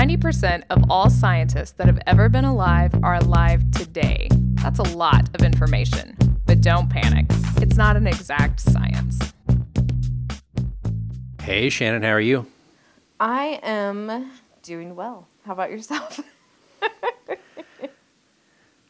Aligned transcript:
90% 0.00 0.62
of 0.70 0.82
all 0.88 1.10
scientists 1.10 1.72
that 1.72 1.86
have 1.86 2.00
ever 2.06 2.30
been 2.30 2.46
alive 2.46 2.90
are 3.02 3.16
alive 3.16 3.70
today. 3.72 4.28
That's 4.54 4.78
a 4.78 4.96
lot 4.96 5.28
of 5.34 5.44
information. 5.44 6.16
But 6.46 6.62
don't 6.62 6.88
panic, 6.88 7.26
it's 7.60 7.76
not 7.76 7.98
an 7.98 8.06
exact 8.06 8.60
science. 8.60 9.18
Hey, 11.42 11.68
Shannon, 11.68 12.02
how 12.02 12.12
are 12.12 12.20
you? 12.20 12.46
I 13.20 13.60
am 13.62 14.30
doing 14.62 14.96
well. 14.96 15.28
How 15.44 15.52
about 15.52 15.70
yourself? 15.70 16.18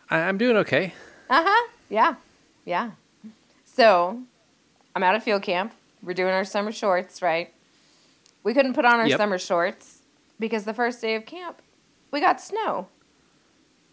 I- 0.09 0.21
I'm 0.21 0.39
doing 0.39 0.57
okay. 0.59 0.95
Uh 1.29 1.43
huh. 1.45 1.69
Yeah. 1.89 2.15
Yeah. 2.65 2.93
So, 3.65 4.21
I'm 4.95 5.03
out 5.03 5.17
of 5.17 5.25
field 5.25 5.43
camp. 5.43 5.75
We're 6.05 6.15
doing 6.15 6.33
our 6.33 6.45
summer 6.45 6.71
shorts, 6.71 7.21
right? 7.21 7.53
We 8.45 8.55
couldn't 8.55 8.75
put 8.75 8.85
on 8.85 9.01
our 9.01 9.09
Yep. 9.09 9.19
summer 9.19 9.39
shorts 9.39 10.00
because 10.41 10.65
the 10.65 10.75
first 10.75 11.01
day 11.01 11.15
of 11.15 11.27
camp, 11.27 11.63
we 12.11 12.21
got 12.21 12.41
snow. 12.41 12.89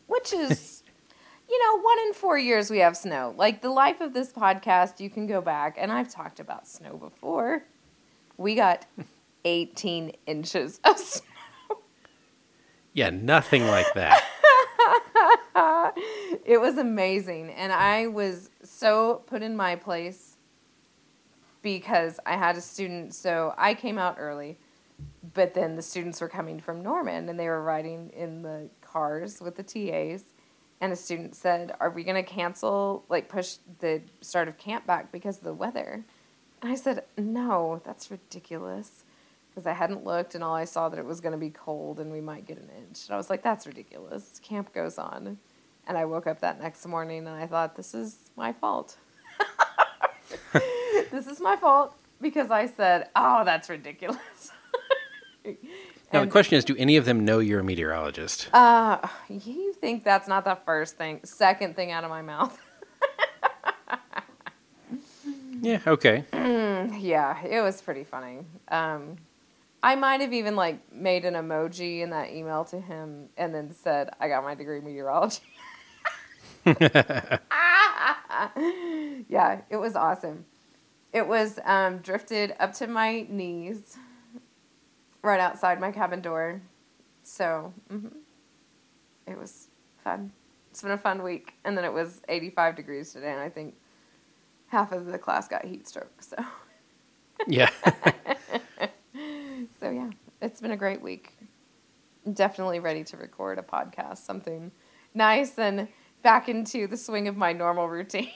Which 0.08 0.34
is, 0.34 0.82
you 1.50 1.64
know, 1.64 1.82
one 1.82 2.00
in 2.08 2.14
four 2.14 2.40
years 2.40 2.72
we 2.72 2.80
have 2.80 2.98
snow. 2.98 3.36
Like 3.38 3.62
the 3.62 3.70
life 3.70 4.02
of 4.02 4.14
this 4.14 4.32
podcast, 4.32 5.00
you 5.00 5.10
can 5.12 5.28
go 5.28 5.42
back, 5.42 5.76
and 5.78 5.92
I've 5.92 6.10
talked 6.10 6.40
about 6.40 6.68
snow 6.68 6.96
before. 6.98 7.66
We 8.38 8.56
got 8.56 8.86
18 9.46 10.14
inches 10.26 10.80
of 10.84 10.98
snow. 10.98 11.26
Yeah, 12.94 13.12
nothing 13.12 13.68
like 13.68 13.94
that. 13.94 14.24
it 16.46 16.62
was 16.62 16.78
amazing 16.78 17.50
and 17.50 17.74
i 17.74 18.08
was 18.08 18.50
so 18.64 19.22
put 19.26 19.42
in 19.42 19.56
my 19.56 19.76
place 19.76 20.38
because 21.62 22.20
i 22.26 22.36
had 22.38 22.56
a 22.56 22.62
student 22.62 23.14
so 23.14 23.54
i 23.58 23.74
came 23.74 23.98
out 23.98 24.16
early 24.18 24.58
but 25.38 25.54
then 25.54 25.76
the 25.78 25.82
students 25.82 26.20
were 26.20 26.28
coming 26.28 26.60
from 26.60 26.82
norman 26.82 27.30
and 27.30 27.40
they 27.40 27.48
were 27.48 27.64
riding 27.64 28.10
in 28.10 28.42
the 28.42 28.70
cars 28.82 29.40
with 29.40 29.56
the 29.56 29.64
tas 29.64 30.24
and 30.82 30.92
a 30.92 30.96
student 30.96 31.36
said 31.36 31.74
are 31.80 31.90
we 31.92 32.04
going 32.04 32.16
to 32.16 32.30
cancel 32.30 33.06
like 33.08 33.30
push 33.30 33.58
the 33.80 34.02
start 34.20 34.48
of 34.48 34.58
camp 34.58 34.86
back 34.86 35.12
because 35.12 35.38
of 35.38 35.44
the 35.44 35.54
weather 35.54 36.04
and 36.62 36.72
i 36.72 36.76
said 36.76 37.06
no 37.18 37.82
that's 37.86 38.12
ridiculous 38.12 39.04
because 39.58 39.66
I 39.66 39.74
hadn't 39.74 40.06
looked 40.06 40.36
and 40.36 40.44
all 40.44 40.54
I 40.54 40.66
saw 40.66 40.88
that 40.88 41.00
it 41.00 41.06
was 41.06 41.20
going 41.20 41.32
to 41.32 41.38
be 41.40 41.50
cold 41.50 42.00
and 42.00 42.12
we 42.12 42.22
might 42.22 42.46
get 42.46 42.60
an 42.60 42.70
inch. 42.78 43.08
And 43.08 43.16
I 43.16 43.18
was 43.18 43.28
like, 43.28 43.42
that's 43.42 43.66
ridiculous. 43.66 44.40
Camp 44.44 44.72
goes 44.72 45.00
on. 45.00 45.40
And 45.88 45.98
I 45.98 46.06
woke 46.06 46.28
up 46.28 46.42
that 46.42 46.62
next 46.62 46.86
morning 46.86 47.26
and 47.26 47.36
I 47.36 47.48
thought, 47.48 47.76
this 47.76 47.96
is 47.96 48.30
my 48.36 48.54
fault. 48.54 48.98
this 51.10 51.26
is 51.26 51.42
my 51.42 51.56
fault 51.56 51.98
because 52.22 52.52
I 52.52 52.68
said, 52.68 53.10
oh, 53.16 53.44
that's 53.44 53.68
ridiculous. 53.68 54.20
Now, 56.14 56.24
the 56.24 56.32
question 56.32 56.58
is 56.58 56.64
do 56.64 56.74
any 56.78 56.96
of 56.96 57.04
them 57.04 57.26
know 57.26 57.40
you're 57.40 57.60
a 57.60 57.64
meteorologist? 57.66 58.48
Uh, 58.54 59.06
you 59.28 59.74
think 59.74 60.06
that's 60.06 60.26
not 60.26 60.46
the 60.46 60.58
first 60.66 60.98
thing, 60.98 61.20
second 61.26 61.76
thing 61.76 61.92
out 61.92 62.06
of 62.06 62.10
my 62.10 62.22
mouth. 62.22 62.58
yeah, 65.62 65.82
okay. 65.86 66.24
yeah, 66.32 67.44
it 67.44 67.62
was 67.62 67.82
pretty 67.82 68.06
funny. 68.06 68.40
Um, 68.70 69.18
I 69.84 69.96
might 69.96 70.22
have 70.22 70.32
even 70.32 70.56
like 70.56 70.80
made 70.94 71.26
an 71.26 71.34
emoji 71.34 72.02
in 72.02 72.12
that 72.12 72.32
email 72.32 72.64
to 72.66 72.80
him 72.80 73.28
and 73.36 73.54
then 73.54 73.74
said, 73.74 74.12
I 74.20 74.30
got 74.30 74.46
my 74.46 74.56
degree 74.56 74.78
in 74.78 74.86
meteorology. 74.86 75.42
yeah, 76.66 77.40
it 79.70 79.78
was 79.78 79.96
awesome. 79.98 80.46
It 81.12 81.28
was 81.28 81.60
um, 81.66 81.98
drifted 82.00 82.56
up 82.60 82.74
to 82.76 82.88
my 82.88 83.26
knees 83.30 83.98
right 85.28 85.40
outside 85.40 85.80
my 85.80 85.92
cabin 85.92 86.22
door. 86.22 86.62
So, 87.24 87.74
hmm 87.90 88.08
it 89.28 89.38
was 89.38 89.68
fun. 90.06 90.32
It's 90.72 90.82
been 90.82 90.92
a 90.92 90.98
fun 90.98 91.22
week. 91.22 91.56
And 91.66 91.78
then 91.78 91.84
it 91.84 91.92
was 91.92 92.22
85 92.30 92.78
degrees 92.78 93.12
today, 93.12 93.32
and 93.32 93.42
I 93.42 93.50
think 93.50 93.76
half 94.68 94.94
of 94.94 95.06
the 95.08 95.18
class 95.18 95.50
got 95.50 95.66
heat 95.66 95.86
stroke. 95.88 96.22
So. 96.22 96.38
Yeah. 97.46 97.70
So 99.80 99.92
yeah, 99.92 100.10
it's 100.42 100.60
been 100.60 100.72
a 100.72 100.78
great 100.78 101.02
week. 101.02 101.34
Definitely 102.32 102.80
ready 102.80 103.04
to 103.06 103.18
record 103.18 103.60
a 103.60 103.62
podcast, 103.62 104.20
something 104.20 104.72
nice 105.14 105.58
and 105.58 105.88
back 106.24 106.50
into 106.50 106.88
the 106.88 106.98
swing 106.98 107.28
of 107.28 107.38
my 107.38 107.54
normal 107.54 107.88
routine. 107.88 108.32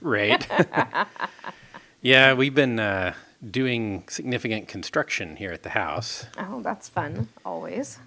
right. 0.00 0.46
yeah, 2.02 2.34
we've 2.34 2.54
been 2.54 2.78
uh, 2.78 3.14
doing 3.48 4.04
significant 4.08 4.68
construction 4.68 5.36
here 5.36 5.52
at 5.52 5.62
the 5.62 5.70
house. 5.70 6.26
Oh, 6.38 6.60
that's 6.62 6.88
fun, 6.88 7.28
always. 7.44 7.98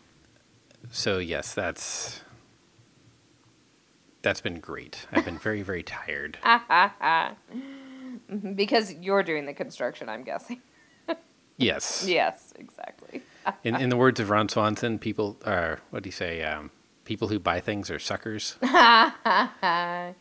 So, 0.92 1.18
yes, 1.18 1.54
that's. 1.54 2.22
That's 4.22 4.40
been 4.42 4.60
great. 4.60 5.06
I've 5.12 5.26
been 5.26 5.38
very, 5.40 5.62
very 5.62 5.84
tired. 5.84 6.38
Because 8.56 8.94
you're 8.94 9.24
doing 9.24 9.46
the 9.48 9.54
construction, 9.54 10.08
I'm 10.08 10.24
guessing. 10.24 10.62
Yes. 11.58 12.06
Yes, 12.08 12.54
exactly. 12.58 13.22
In, 13.64 13.76
in 13.76 13.90
the 13.90 13.98
words 13.98 14.20
of 14.22 14.30
Ron 14.30 14.48
Swanson, 14.48 14.98
people 14.98 15.38
are, 15.46 15.80
what 15.90 16.04
do 16.04 16.08
you 16.08 16.14
say? 16.14 16.42
Um, 16.44 16.72
people 17.04 17.28
who 17.28 17.40
buy 17.40 17.60
things 17.60 17.92
are 17.92 18.00
suckers. 18.00 18.58
oh, 18.64 18.70
I 19.58 20.14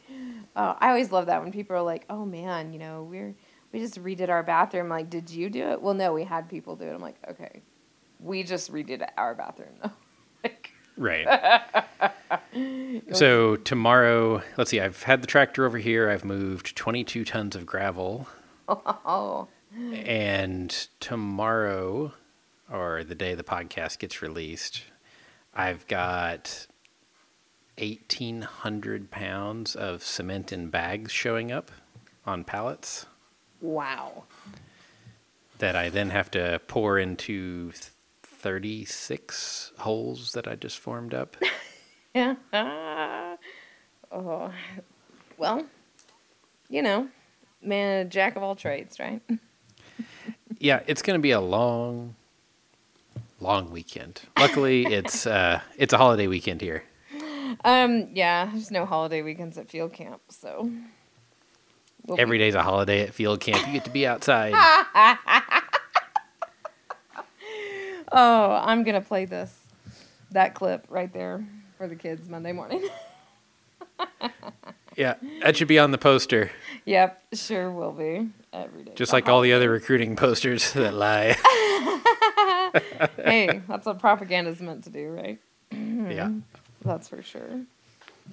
always 0.81 1.13
love 1.13 1.27
that 1.27 1.41
when 1.43 1.53
people 1.53 1.77
are 1.77 1.83
like, 1.83 2.05
"Oh 2.11 2.25
man, 2.25 2.73
you 2.73 2.81
know, 2.81 3.05
we're 3.09 3.35
we 3.73 3.81
just 3.81 4.03
redid 4.03 4.29
our 4.29 4.43
bathroom." 4.43 4.89
Like, 4.89 5.11
did 5.11 5.31
you 5.31 5.51
do 5.51 5.69
it? 5.69 5.83
Well, 5.83 5.95
no, 5.95 6.13
we 6.13 6.25
had 6.25 6.49
people 6.49 6.77
do 6.77 6.85
it. 6.85 6.93
I'm 6.93 7.01
like, 7.01 7.17
okay, 7.31 7.63
we 8.21 8.43
just 8.43 8.73
redid 8.73 9.07
our 9.17 9.35
bathroom 9.35 9.75
though. 9.83 9.91
like, 10.45 10.73
Right. 10.97 11.27
so 13.13 13.57
tomorrow, 13.57 14.43
let's 14.57 14.71
see, 14.71 14.81
I've 14.81 15.03
had 15.05 15.23
the 15.23 15.27
tractor 15.27 15.65
over 15.65 15.79
here. 15.79 16.11
I've 16.11 16.25
moved 16.25 16.77
22 16.77 17.25
tons 17.25 17.57
of 17.57 17.67
gravel. 17.67 18.29
oh, 18.69 19.49
And 20.05 20.71
tomorrow, 21.01 22.13
or 22.71 23.05
the 23.05 23.15
day 23.15 23.35
the 23.35 23.43
podcast 23.43 23.99
gets 23.99 24.21
released, 24.21 24.83
I've 25.55 25.87
got 25.87 26.67
1,800 27.79 29.11
pounds 29.11 29.75
of 29.75 30.03
cement 30.03 30.53
in 30.53 30.69
bags 30.69 31.11
showing 31.11 31.51
up 31.51 31.71
on 32.27 32.45
pallets 32.45 33.07
wow. 33.63 34.25
that 35.59 35.75
I 35.77 35.89
then 35.89 36.11
have 36.11 36.31
to 36.33 36.61
pour 36.67 36.99
into 36.99 37.73
36 38.23 39.73
holes 39.79 40.33
that 40.33 40.47
I 40.49 40.57
just 40.57 40.79
formed 40.79 41.15
up. 41.15 41.37
Yeah. 42.15 42.35
oh, 44.13 44.53
well, 45.39 45.65
you 46.69 46.83
know, 46.83 47.09
man, 47.63 48.07
a 48.07 48.09
jack 48.09 48.37
of 48.37 48.43
all 48.43 48.57
trades, 48.57 48.99
right? 48.99 49.23
Yeah, 50.59 50.81
it's 50.87 51.03
going 51.03 51.19
to 51.19 51.23
be 51.23 51.33
a 51.33 51.41
long, 51.41 52.15
long 53.41 53.71
weekend. 53.73 54.21
Luckily, 54.39 54.85
it's 54.87 55.27
uh, 55.27 55.61
it's 55.77 55.93
a 55.93 55.99
holiday 55.99 56.29
weekend 56.29 56.61
here. 56.61 56.85
Um, 57.65 58.09
yeah, 58.15 58.47
there's 58.47 58.71
no 58.71 58.87
holiday 58.87 59.23
weekends 59.23 59.59
at 59.59 59.69
field 59.69 59.93
camp, 59.93 60.21
so 60.29 60.59
we'll 60.61 60.71
be- 60.71 60.79
Every 62.19 62.39
day's 62.39 62.55
a 62.55 62.63
holiday 62.63 63.03
at 63.03 63.15
field 63.15 63.41
camp. 63.41 63.67
You 63.67 63.73
get 63.75 63.85
to 63.85 63.91
be 63.91 64.07
outside. 64.07 64.55
Oh, 68.15 68.53
I'm 68.63 68.83
gonna 68.85 69.01
play 69.01 69.25
this 69.25 69.59
that 70.33 70.55
clip 70.55 70.85
right 70.91 71.11
there 71.13 71.47
for 71.79 71.87
the 71.89 71.97
kids 71.97 72.29
Monday 72.29 72.53
morning. 72.53 72.87
Yeah, 74.95 75.15
that 75.43 75.57
should 75.57 75.69
be 75.69 75.79
on 75.79 75.91
the 75.91 75.97
poster, 75.97 76.51
yep, 76.85 77.23
sure 77.33 77.71
will 77.71 77.93
be 77.93 78.29
every 78.53 78.85
day. 78.85 78.93
just 78.95 79.11
like 79.11 79.27
all 79.27 79.41
the 79.41 79.55
other 79.55 79.71
recruiting 79.71 80.17
posters 80.17 80.71
that 80.75 80.93
lie. 80.93 81.35
hey, 83.17 83.63
that's 83.67 83.87
what 83.87 83.99
propaganda's 84.01 84.61
meant 84.61 84.85
to 84.85 84.91
do, 84.91 85.09
right? 85.09 85.39
yeah, 85.71 85.79
mm-hmm. 85.79 86.41
That's 86.85 87.09
for 87.09 87.23
sure. 87.23 87.63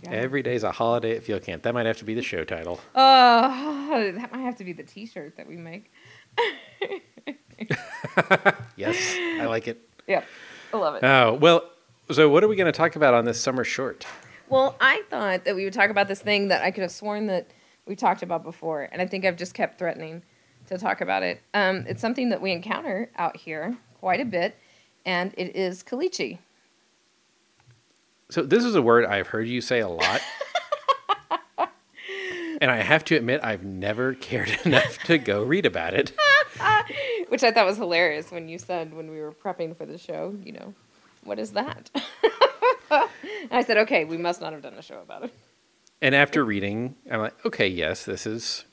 Yeah. 0.04 0.12
every 0.12 0.44
day's 0.44 0.64
a 0.64 0.72
holiday 0.72 1.16
at 1.18 1.24
field 1.24 1.44
camp. 1.44 1.64
That 1.64 1.74
might 1.74 1.86
have 1.86 1.98
to 1.98 2.06
be 2.06 2.14
the 2.14 2.22
show 2.22 2.44
title. 2.44 2.80
Oh, 2.96 4.12
that 4.16 4.32
might 4.32 4.42
have 4.42 4.56
to 4.58 4.64
be 4.64 4.74
the 4.74 4.84
T-shirt 4.84 5.36
that 5.38 5.48
we 5.48 5.58
make. 5.58 5.92
Yes, 8.78 8.98
I 9.42 9.46
like 9.46 9.68
it. 9.68 9.82
Yep, 10.08 10.26
I 10.74 10.78
love 10.78 10.96
it. 10.96 11.04
Oh 11.04 11.34
well. 11.34 11.64
So, 12.12 12.30
what 12.30 12.44
are 12.44 12.48
we 12.48 12.56
going 12.56 12.72
to 12.72 12.76
talk 12.78 12.96
about 12.96 13.14
on 13.14 13.26
this 13.26 13.40
summer 13.40 13.64
short? 13.64 14.06
Well, 14.48 14.76
I 14.82 15.04
thought 15.10 15.44
that 15.46 15.56
we 15.56 15.64
would 15.66 15.74
talk 15.74 15.90
about 15.92 16.08
this 16.08 16.22
thing 16.22 16.48
that 16.48 16.64
I 16.64 16.72
could 16.72 16.82
have 16.82 16.92
sworn 16.92 17.28
that 17.28 17.52
we 17.86 17.96
talked 17.96 18.24
about 18.24 18.44
before, 18.44 18.88
and 18.92 19.02
I 19.02 19.06
think 19.06 19.26
I've 19.26 19.36
just 19.36 19.54
kept 19.54 19.78
threatening 19.78 20.24
to 20.68 20.78
talk 20.78 21.02
about 21.02 21.22
it. 21.22 21.42
Um, 21.54 21.86
it's 21.88 22.02
something 22.02 22.30
that 22.30 22.42
we 22.42 22.52
encounter 22.52 23.12
out 23.18 23.36
here 23.38 23.78
quite 24.00 24.22
a 24.22 24.26
bit, 24.26 24.56
and 25.06 25.34
it 25.38 25.56
is 25.56 25.84
caliche. 25.84 26.40
So, 28.30 28.44
this 28.44 28.64
is 28.64 28.76
a 28.76 28.81
word 28.81 29.06
I've 29.06 29.28
heard 29.28 29.48
you 29.48 29.60
say 29.62 29.80
a 29.80 29.88
lot. 29.88 30.22
and 32.62 32.70
I 32.70 32.78
have 32.78 33.04
to 33.06 33.16
admit, 33.16 33.42
I've 33.44 33.64
never 33.64 34.14
cared 34.14 34.50
enough 34.66 35.00
to 35.06 35.18
go 35.18 35.44
read 35.44 35.66
about 35.66 35.94
it. 35.94 36.12
Which 37.30 37.44
I 37.44 37.52
thought 37.52 37.66
was 37.66 37.78
hilarious 37.78 38.31
when 38.31 38.48
you 38.50 38.58
said 38.58 38.94
when 38.94 39.10
we 39.10 39.20
were 39.20 39.31
prepping 39.31 39.76
for 39.78 39.86
the 39.86 39.98
show, 39.98 40.36
you 40.44 40.52
know, 40.54 40.74
what 41.24 41.40
is 41.40 41.52
that? 41.54 41.90
I 43.52 43.64
said, 43.66 43.78
okay, 43.78 44.06
we 44.06 44.18
must 44.18 44.42
not 44.42 44.54
have 44.54 44.62
done 44.62 44.74
a 44.74 44.81
show 44.81 45.00
about 45.02 45.24
it. 45.26 45.34
And 46.02 46.16
after 46.16 46.44
reading, 46.46 46.96
I'm 47.12 47.20
like, 47.22 47.46
okay, 47.46 47.68
yes, 47.68 48.06
this 48.06 48.26
is 48.26 48.66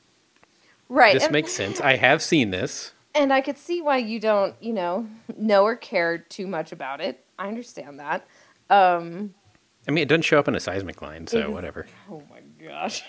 Right. 0.89 1.15
this 1.15 1.25
and, 1.25 1.33
makes 1.33 1.53
sense. 1.53 1.81
I 1.81 1.97
have 1.97 2.23
seen 2.23 2.51
this. 2.51 2.93
and 3.15 3.33
I 3.33 3.41
could 3.41 3.59
see 3.59 3.83
why 3.83 3.97
you 3.99 4.21
don't, 4.21 4.55
you 4.61 4.73
know, 4.73 5.07
know 5.37 5.65
or 5.65 5.77
care 5.77 6.19
too 6.19 6.47
much 6.47 6.73
about 6.73 7.01
it. 7.01 7.25
I 7.39 7.49
understand 7.49 7.99
that. 8.01 8.27
Um, 8.71 9.35
I 9.89 9.93
mean, 9.93 10.03
it 10.03 10.09
doesn't 10.09 10.23
show 10.23 10.39
up 10.39 10.49
in 10.49 10.55
a 10.55 10.61
seismic 10.61 11.01
line, 11.01 11.27
so 11.27 11.41
Ex- 11.41 11.49
whatever. 11.51 11.87
oh 12.11 12.23
my 12.31 12.41
gosh. 12.67 13.03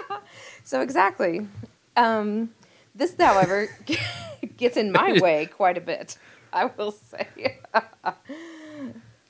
so 0.64 0.80
exactly. 0.80 1.46
Um, 1.96 2.50
this, 2.94 3.14
however, 3.18 3.68
gets 4.56 4.76
in 4.76 4.92
my 4.92 5.18
way 5.20 5.46
quite 5.56 5.76
a 5.76 5.80
bit. 5.80 6.16
I 6.52 6.66
will 6.66 6.92
say. 6.92 7.58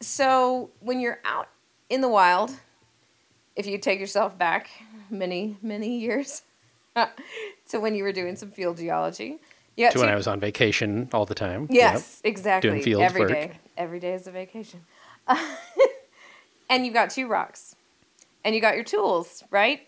so 0.00 0.70
when 0.80 1.00
you're 1.00 1.20
out 1.24 1.48
in 1.88 2.00
the 2.00 2.08
wild, 2.08 2.50
if 3.56 3.66
you 3.66 3.78
take 3.78 4.00
yourself 4.00 4.36
back 4.36 4.68
many, 5.08 5.56
many 5.62 5.98
years 6.00 6.42
to 7.68 7.80
when 7.80 7.94
you 7.94 8.02
were 8.02 8.12
doing 8.12 8.36
some 8.36 8.50
field 8.50 8.76
geology, 8.76 9.38
you 9.76 9.86
got 9.86 9.92
To 9.92 10.00
when 10.00 10.08
I 10.08 10.16
was 10.16 10.26
on 10.26 10.40
vacation 10.40 11.08
all 11.12 11.24
the 11.24 11.34
time. 11.34 11.68
Yes, 11.70 12.20
exactly. 12.24 12.70
Doing 12.70 12.82
field 12.82 13.02
Every 13.02 13.20
work. 13.22 13.30
day. 13.30 13.52
Every 13.76 14.00
day 14.00 14.14
is 14.14 14.26
a 14.26 14.30
vacation. 14.30 14.80
And 16.68 16.84
you've 16.84 16.94
got 16.94 17.10
two 17.10 17.26
rocks. 17.26 17.76
And 18.44 18.54
you 18.54 18.60
got 18.60 18.74
your 18.74 18.84
tools, 18.84 19.44
right? 19.50 19.86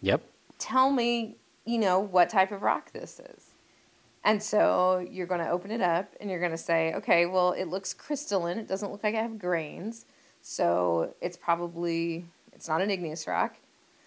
Yep. 0.00 0.22
Tell 0.58 0.90
me, 0.90 1.36
you 1.64 1.78
know, 1.78 2.00
what 2.00 2.30
type 2.30 2.52
of 2.52 2.62
rock 2.62 2.92
this 2.92 3.20
is. 3.20 3.50
And 4.24 4.42
so 4.42 5.06
you're 5.10 5.26
going 5.26 5.40
to 5.40 5.50
open 5.50 5.70
it 5.70 5.80
up 5.80 6.14
and 6.20 6.30
you're 6.30 6.40
going 6.40 6.50
to 6.50 6.58
say, 6.58 6.94
okay, 6.94 7.26
well, 7.26 7.52
it 7.52 7.66
looks 7.66 7.94
crystalline. 7.94 8.58
It 8.58 8.68
doesn't 8.68 8.90
look 8.90 9.02
like 9.02 9.14
I 9.14 9.22
have 9.22 9.38
grains. 9.38 10.04
So 10.42 11.14
it's 11.20 11.36
probably, 11.36 12.26
it's 12.52 12.68
not 12.68 12.80
an 12.80 12.90
igneous 12.90 13.26
rock. 13.26 13.56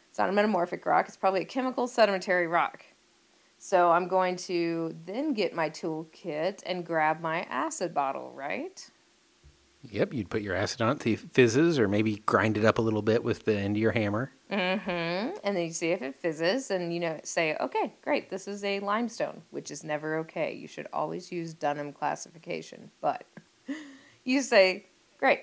It's 0.10 0.20
not 0.20 0.30
a 0.30 0.32
metamorphic 0.32 0.86
rock. 0.86 1.08
It's 1.08 1.18
probably 1.18 1.42
a 1.42 1.46
chemical 1.46 1.88
sedimentary 1.88 2.48
rock. 2.48 2.86
So 3.58 3.92
I'm 3.92 4.08
going 4.08 4.36
to 4.38 4.96
then 5.06 5.34
get 5.34 5.56
my 5.56 5.70
toolkit 5.70 6.62
and 6.66 6.86
grab 6.86 7.22
my 7.22 7.44
acid 7.44 7.94
bottle, 7.94 8.32
right? 8.36 8.90
Yep. 9.90 10.14
You'd 10.14 10.30
put 10.30 10.42
your 10.42 10.56
acid 10.56 10.82
on 10.82 10.96
it, 10.96 11.08
if 11.08 11.24
it 11.24 11.34
fizzes, 11.34 11.78
or 11.78 11.88
maybe 11.88 12.22
grind 12.26 12.58
it 12.58 12.66
up 12.66 12.78
a 12.78 12.82
little 12.82 13.02
bit 13.02 13.24
with 13.24 13.46
the 13.46 13.58
end 13.58 13.76
of 13.76 13.82
your 13.82 13.92
hammer. 13.92 14.32
Mm-hmm. 14.52 15.38
And 15.44 15.58
then 15.58 15.66
you 15.66 15.74
see 15.74 15.92
if 15.92 16.02
it 16.02 16.16
fizzes, 16.16 16.72
and 16.72 16.94
you 16.94 17.00
know, 17.00 17.20
say, 17.24 17.56
okay, 17.60 17.94
great, 18.02 18.30
this 18.30 18.48
is 18.48 18.64
a 18.64 18.80
limestone, 18.80 19.42
which 19.52 19.72
is 19.72 19.84
never 19.84 20.18
okay. 20.20 20.54
You 20.54 20.68
should 20.68 20.88
always 20.94 21.32
use 21.32 21.54
Dunham 21.54 21.92
classification. 21.92 22.92
But 23.02 23.26
you 24.24 24.42
say, 24.42 24.86
great. 25.20 25.42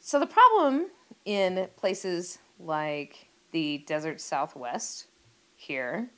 So 0.00 0.18
the 0.18 0.26
problem 0.26 0.88
in 1.24 1.68
places 1.76 2.38
like 2.58 3.28
the 3.52 3.84
desert 3.86 4.20
southwest 4.20 5.06
here 5.54 6.10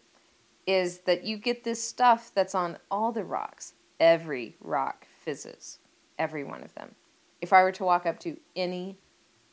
is 0.66 1.00
that 1.00 1.24
you 1.24 1.36
get 1.36 1.64
this 1.64 1.82
stuff 1.82 2.30
that's 2.34 2.54
on 2.54 2.78
all 2.90 3.12
the 3.12 3.24
rocks. 3.24 3.74
Every 3.98 4.56
rock 4.60 5.06
fizzes, 5.18 5.78
every 6.18 6.44
one 6.44 6.62
of 6.62 6.74
them. 6.74 6.94
If 7.40 7.52
I 7.52 7.62
were 7.62 7.72
to 7.72 7.84
walk 7.84 8.06
up 8.06 8.18
to 8.20 8.36
any 8.54 8.98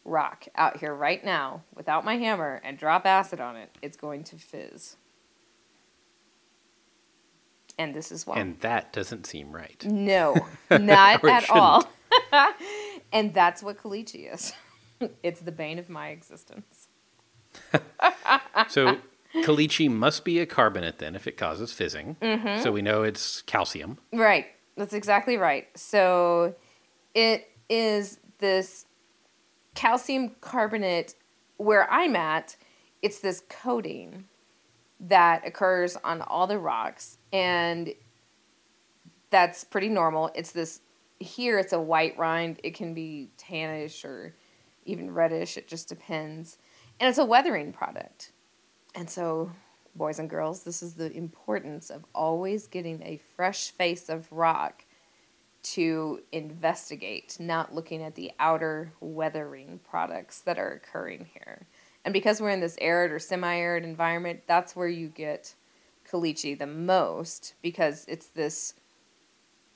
rock 0.03 0.47
out 0.55 0.77
here 0.77 0.93
right 0.93 1.23
now 1.23 1.63
without 1.75 2.05
my 2.05 2.17
hammer 2.17 2.61
and 2.63 2.77
drop 2.77 3.05
acid 3.05 3.39
on 3.39 3.55
it, 3.55 3.77
it's 3.81 3.97
going 3.97 4.23
to 4.25 4.37
fizz. 4.37 4.95
And 7.77 7.93
this 7.93 8.11
is 8.11 8.25
why. 8.25 8.39
And 8.39 8.59
that 8.61 8.91
doesn't 8.91 9.27
seem 9.27 9.51
right. 9.51 9.85
no, 9.85 10.35
not 10.71 11.23
at 11.23 11.49
all. 11.49 11.87
and 13.13 13.33
that's 13.33 13.61
what 13.61 13.77
caliche 13.77 14.33
is. 14.33 14.53
it's 15.23 15.41
the 15.41 15.51
bane 15.51 15.77
of 15.77 15.89
my 15.89 16.09
existence. 16.09 16.87
So 18.69 18.97
caliche 19.35 19.89
must 19.89 20.25
be 20.25 20.39
a 20.39 20.45
carbonate 20.45 20.97
then 20.97 21.15
if 21.15 21.27
it 21.27 21.37
causes 21.37 21.71
fizzing. 21.71 22.15
Mm-hmm. 22.21 22.63
So 22.63 22.71
we 22.71 22.81
know 22.81 23.03
it's 23.03 23.41
calcium. 23.43 23.99
Right. 24.11 24.47
That's 24.75 24.93
exactly 24.93 25.37
right. 25.37 25.67
So 25.75 26.55
it 27.13 27.49
is 27.69 28.19
this 28.39 28.85
calcium 29.75 30.35
carbonate 30.41 31.15
where 31.57 31.89
I'm 31.91 32.15
at, 32.15 32.55
it's 33.01 33.19
this 33.19 33.43
coating 33.49 34.25
that 34.99 35.45
occurs 35.45 35.95
on 36.03 36.21
all 36.21 36.47
the 36.47 36.57
rocks 36.57 37.17
and 37.31 37.93
that's 39.29 39.63
pretty 39.63 39.89
normal. 39.89 40.31
It's 40.33 40.51
this 40.51 40.81
here 41.19 41.57
it's 41.57 41.73
a 41.73 41.79
white 41.79 42.17
rind. 42.17 42.59
It 42.63 42.75
can 42.75 42.93
be 42.93 43.29
tannish 43.37 44.05
or 44.05 44.33
even 44.85 45.13
reddish. 45.13 45.57
It 45.57 45.67
just 45.67 45.89
depends. 45.89 46.57
And 46.99 47.09
it's 47.09 47.17
a 47.17 47.25
weathering 47.25 47.73
product. 47.73 48.31
And 48.95 49.09
so, 49.09 49.51
boys 49.95 50.19
and 50.19 50.29
girls, 50.29 50.63
this 50.63 50.81
is 50.81 50.95
the 50.95 51.11
importance 51.11 51.89
of 51.89 52.05
always 52.15 52.67
getting 52.67 53.01
a 53.03 53.19
fresh 53.35 53.71
face 53.71 54.09
of 54.09 54.31
rock 54.31 54.85
to 55.73 56.21
investigate, 56.31 57.37
not 57.39 57.73
looking 57.73 58.01
at 58.01 58.15
the 58.15 58.31
outer 58.39 58.93
weathering 58.99 59.79
products 59.89 60.41
that 60.41 60.57
are 60.57 60.71
occurring 60.71 61.27
here. 61.33 61.67
And 62.05 62.13
because 62.13 62.39
we're 62.39 62.51
in 62.51 62.61
this 62.61 62.77
arid 62.79 63.11
or 63.11 63.19
semi 63.19 63.55
arid 63.55 63.83
environment, 63.83 64.41
that's 64.47 64.75
where 64.75 64.87
you 64.87 65.09
get 65.09 65.55
caliche 66.09 66.57
the 66.57 66.67
most 66.67 67.53
because 67.61 68.05
it's 68.07 68.27
this 68.27 68.73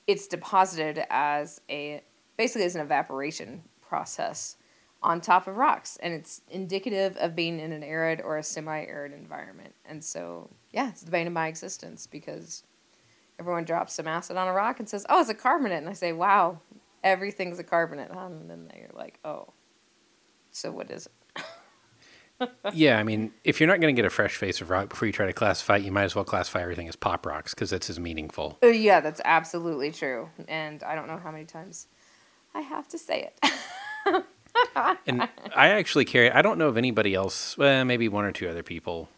it's 0.06 0.26
deposited 0.26 1.04
as 1.10 1.60
a 1.68 2.02
basically 2.36 2.64
as 2.64 2.74
an 2.74 2.80
evaporation 2.80 3.62
process 3.80 4.56
on 5.02 5.20
top 5.20 5.46
of 5.46 5.56
rocks 5.56 5.98
and 6.02 6.14
it's 6.14 6.40
indicative 6.50 7.16
of 7.18 7.36
being 7.36 7.60
in 7.60 7.72
an 7.72 7.82
arid 7.82 8.20
or 8.20 8.38
a 8.38 8.42
semi-arid 8.42 9.12
environment 9.12 9.74
and 9.84 10.02
so 10.02 10.48
yeah 10.70 10.88
it's 10.88 11.02
the 11.02 11.10
bane 11.10 11.26
of 11.26 11.32
my 11.32 11.48
existence 11.48 12.06
because 12.06 12.64
everyone 13.38 13.64
drops 13.64 13.94
some 13.94 14.06
acid 14.06 14.36
on 14.36 14.48
a 14.48 14.52
rock 14.52 14.78
and 14.78 14.88
says 14.88 15.04
oh 15.08 15.20
it's 15.20 15.30
a 15.30 15.34
carbonate 15.34 15.78
and 15.78 15.88
i 15.88 15.92
say 15.92 16.12
wow 16.12 16.60
everything's 17.02 17.58
a 17.58 17.64
carbonate 17.64 18.10
huh? 18.12 18.26
and 18.26 18.50
then 18.50 18.68
they're 18.72 18.90
like 18.94 19.18
oh 19.24 19.52
so 20.50 20.70
what 20.70 20.90
is 20.90 21.06
it 21.06 21.12
yeah, 22.74 22.98
I 22.98 23.04
mean, 23.04 23.30
if 23.44 23.60
you're 23.60 23.68
not 23.68 23.80
going 23.80 23.94
to 23.94 23.96
get 23.96 24.04
a 24.04 24.10
fresh 24.10 24.34
face 24.34 24.60
of 24.60 24.68
rock 24.68 24.88
before 24.88 25.06
you 25.06 25.12
try 25.12 25.26
to 25.26 25.32
classify 25.32 25.76
it, 25.76 25.84
you 25.84 25.92
might 25.92 26.02
as 26.02 26.16
well 26.16 26.24
classify 26.24 26.60
everything 26.60 26.88
as 26.88 26.96
pop 26.96 27.24
rocks 27.24 27.54
because 27.54 27.70
that's 27.70 27.88
as 27.88 28.00
meaningful. 28.00 28.58
Uh, 28.64 28.66
yeah 28.66 28.98
that's 28.98 29.20
absolutely 29.24 29.92
true 29.92 30.28
and 30.48 30.82
i 30.82 30.96
don't 30.96 31.06
know 31.06 31.18
how 31.18 31.30
many 31.30 31.44
times 31.44 31.86
i 32.52 32.60
have 32.60 32.88
to 32.88 32.98
say 32.98 33.30
it 33.30 34.24
And 35.06 35.28
I 35.54 35.68
actually 35.68 36.04
carry, 36.04 36.30
I 36.30 36.42
don't 36.42 36.58
know 36.58 36.68
of 36.68 36.76
anybody 36.76 37.14
else, 37.14 37.56
well, 37.56 37.84
maybe 37.84 38.08
one 38.08 38.24
or 38.24 38.32
two 38.32 38.48
other 38.48 38.62
people 38.62 39.08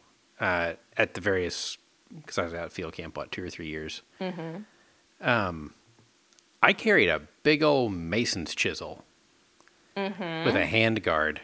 uh, 0.40 0.75
at 0.97 1.14
the 1.14 1.21
various, 1.21 1.78
because 2.16 2.38
I 2.38 2.44
was 2.44 2.54
out 2.54 2.66
at 2.66 2.73
field 2.73 2.92
camp, 2.92 3.16
what, 3.16 3.33
two 3.33 3.44
or 3.44 3.50
three 3.50 3.68
years. 3.68 4.02
Mm-hmm. 4.21 4.62
Um, 5.26 5.75
I 6.62 6.73
carried 6.73 7.09
a 7.09 7.23
big 7.42 7.62
old 7.62 7.92
mason's 7.92 8.54
chisel 8.54 9.04
with 9.97 10.56
a 10.56 10.66
hand 10.66 11.02
guard 11.02 11.40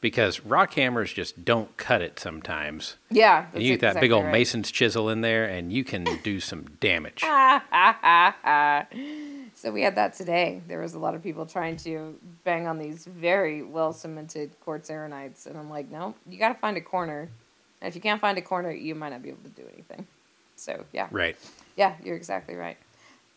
because 0.00 0.40
rock 0.40 0.74
hammers 0.74 1.12
just 1.12 1.44
don't 1.44 1.74
cut 1.76 2.02
it 2.02 2.18
sometimes. 2.18 2.96
yeah 3.08 3.46
And 3.54 3.62
you 3.62 3.76
get 3.76 3.94
that 3.94 4.00
big 4.00 4.12
old 4.12 4.24
right. 4.24 4.32
mason's 4.32 4.70
chisel 4.70 5.08
in 5.08 5.22
there 5.22 5.46
and 5.46 5.72
you 5.72 5.84
can 5.84 6.06
do 6.22 6.40
some 6.40 6.66
damage. 6.80 7.22
So 9.54 9.70
we 9.70 9.82
had 9.82 9.94
that 9.94 10.14
today. 10.14 10.60
There 10.66 10.80
was 10.80 10.94
a 10.94 10.98
lot 10.98 11.14
of 11.14 11.22
people 11.22 11.46
trying 11.46 11.76
to 11.78 12.18
bang 12.42 12.66
on 12.66 12.78
these 12.78 13.04
very 13.04 13.62
well 13.62 13.92
cemented 13.92 14.58
quartz 14.58 14.90
arenites, 14.90 15.46
and 15.46 15.56
I'm 15.56 15.70
like, 15.70 15.88
no, 15.88 16.16
you 16.28 16.38
got 16.38 16.48
to 16.48 16.58
find 16.58 16.76
a 16.76 16.80
corner. 16.80 17.28
And 17.82 17.88
if 17.88 17.96
you 17.96 18.00
can't 18.00 18.20
find 18.20 18.38
a 18.38 18.42
corner, 18.42 18.70
you 18.70 18.94
might 18.94 19.08
not 19.10 19.22
be 19.22 19.28
able 19.30 19.42
to 19.42 19.50
do 19.50 19.64
anything. 19.74 20.06
So 20.54 20.84
yeah, 20.92 21.08
Right. 21.10 21.36
yeah, 21.76 21.96
you're 22.04 22.16
exactly 22.16 22.54
right. 22.54 22.78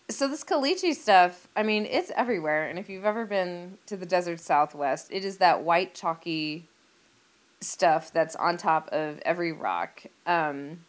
So 0.08 0.28
this 0.28 0.44
caliche 0.44 0.94
stuff, 0.94 1.48
I 1.56 1.64
mean, 1.64 1.88
it's 1.88 2.12
everywhere. 2.16 2.68
And 2.68 2.78
if 2.78 2.88
you've 2.88 3.06
ever 3.06 3.25
been 3.25 3.80
to 3.88 3.98
the 3.98 4.06
desert 4.06 4.40
southwest, 4.40 5.08
it 5.12 5.25
is 5.25 5.38
that 5.38 5.64
white 5.64 5.96
chalky 5.96 6.66
stuff 7.60 8.14
that's 8.14 8.36
on 8.36 8.58
top 8.58 8.88
of 8.92 9.20
every 9.25 9.52
rock. 9.52 10.04
Um, 10.28 10.82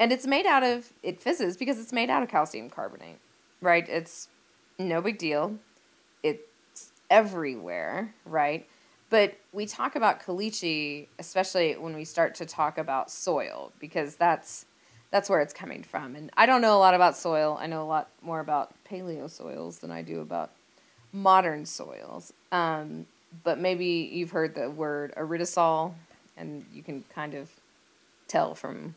and 0.00 0.10
it's 0.10 0.26
made 0.26 0.46
out 0.46 0.64
of 0.64 0.92
it 1.04 1.22
fizzes 1.22 1.56
because 1.56 1.78
it's 1.78 1.92
made 1.92 2.10
out 2.10 2.24
of 2.24 2.28
calcium 2.28 2.70
carbonate, 2.70 3.18
right? 3.60 3.88
It's 3.88 4.28
no 4.80 5.00
big 5.00 5.18
deal. 5.18 5.54
It's 6.24 6.90
everywhere, 7.08 8.14
right? 8.24 8.66
But 9.10 9.38
we 9.52 9.66
talk 9.66 9.96
about 9.96 10.22
caliche, 10.22 11.08
especially 11.18 11.74
when 11.74 11.94
we 11.94 12.04
start 12.04 12.36
to 12.36 12.46
talk 12.46 12.78
about 12.78 13.10
soil, 13.10 13.72
because 13.80 14.16
that's 14.16 14.66
that's 15.10 15.28
where 15.28 15.40
it's 15.40 15.52
coming 15.52 15.82
from. 15.82 16.14
And 16.14 16.30
I 16.36 16.46
don't 16.46 16.60
know 16.62 16.76
a 16.76 16.78
lot 16.78 16.94
about 16.94 17.16
soil. 17.16 17.58
I 17.60 17.66
know 17.66 17.82
a 17.82 17.84
lot 17.84 18.08
more 18.22 18.38
about 18.38 18.72
paleo 18.88 19.28
soils 19.28 19.78
than 19.78 19.90
I 19.90 20.02
do 20.02 20.20
about 20.20 20.52
modern 21.12 21.66
soils. 21.66 22.32
Um, 22.52 23.06
but 23.42 23.58
maybe 23.58 24.08
you've 24.12 24.30
heard 24.30 24.54
the 24.54 24.70
word 24.70 25.12
aridisol, 25.16 25.94
and 26.36 26.64
you 26.72 26.84
can 26.84 27.04
kind 27.12 27.34
of 27.34 27.50
tell 28.28 28.54
from 28.54 28.94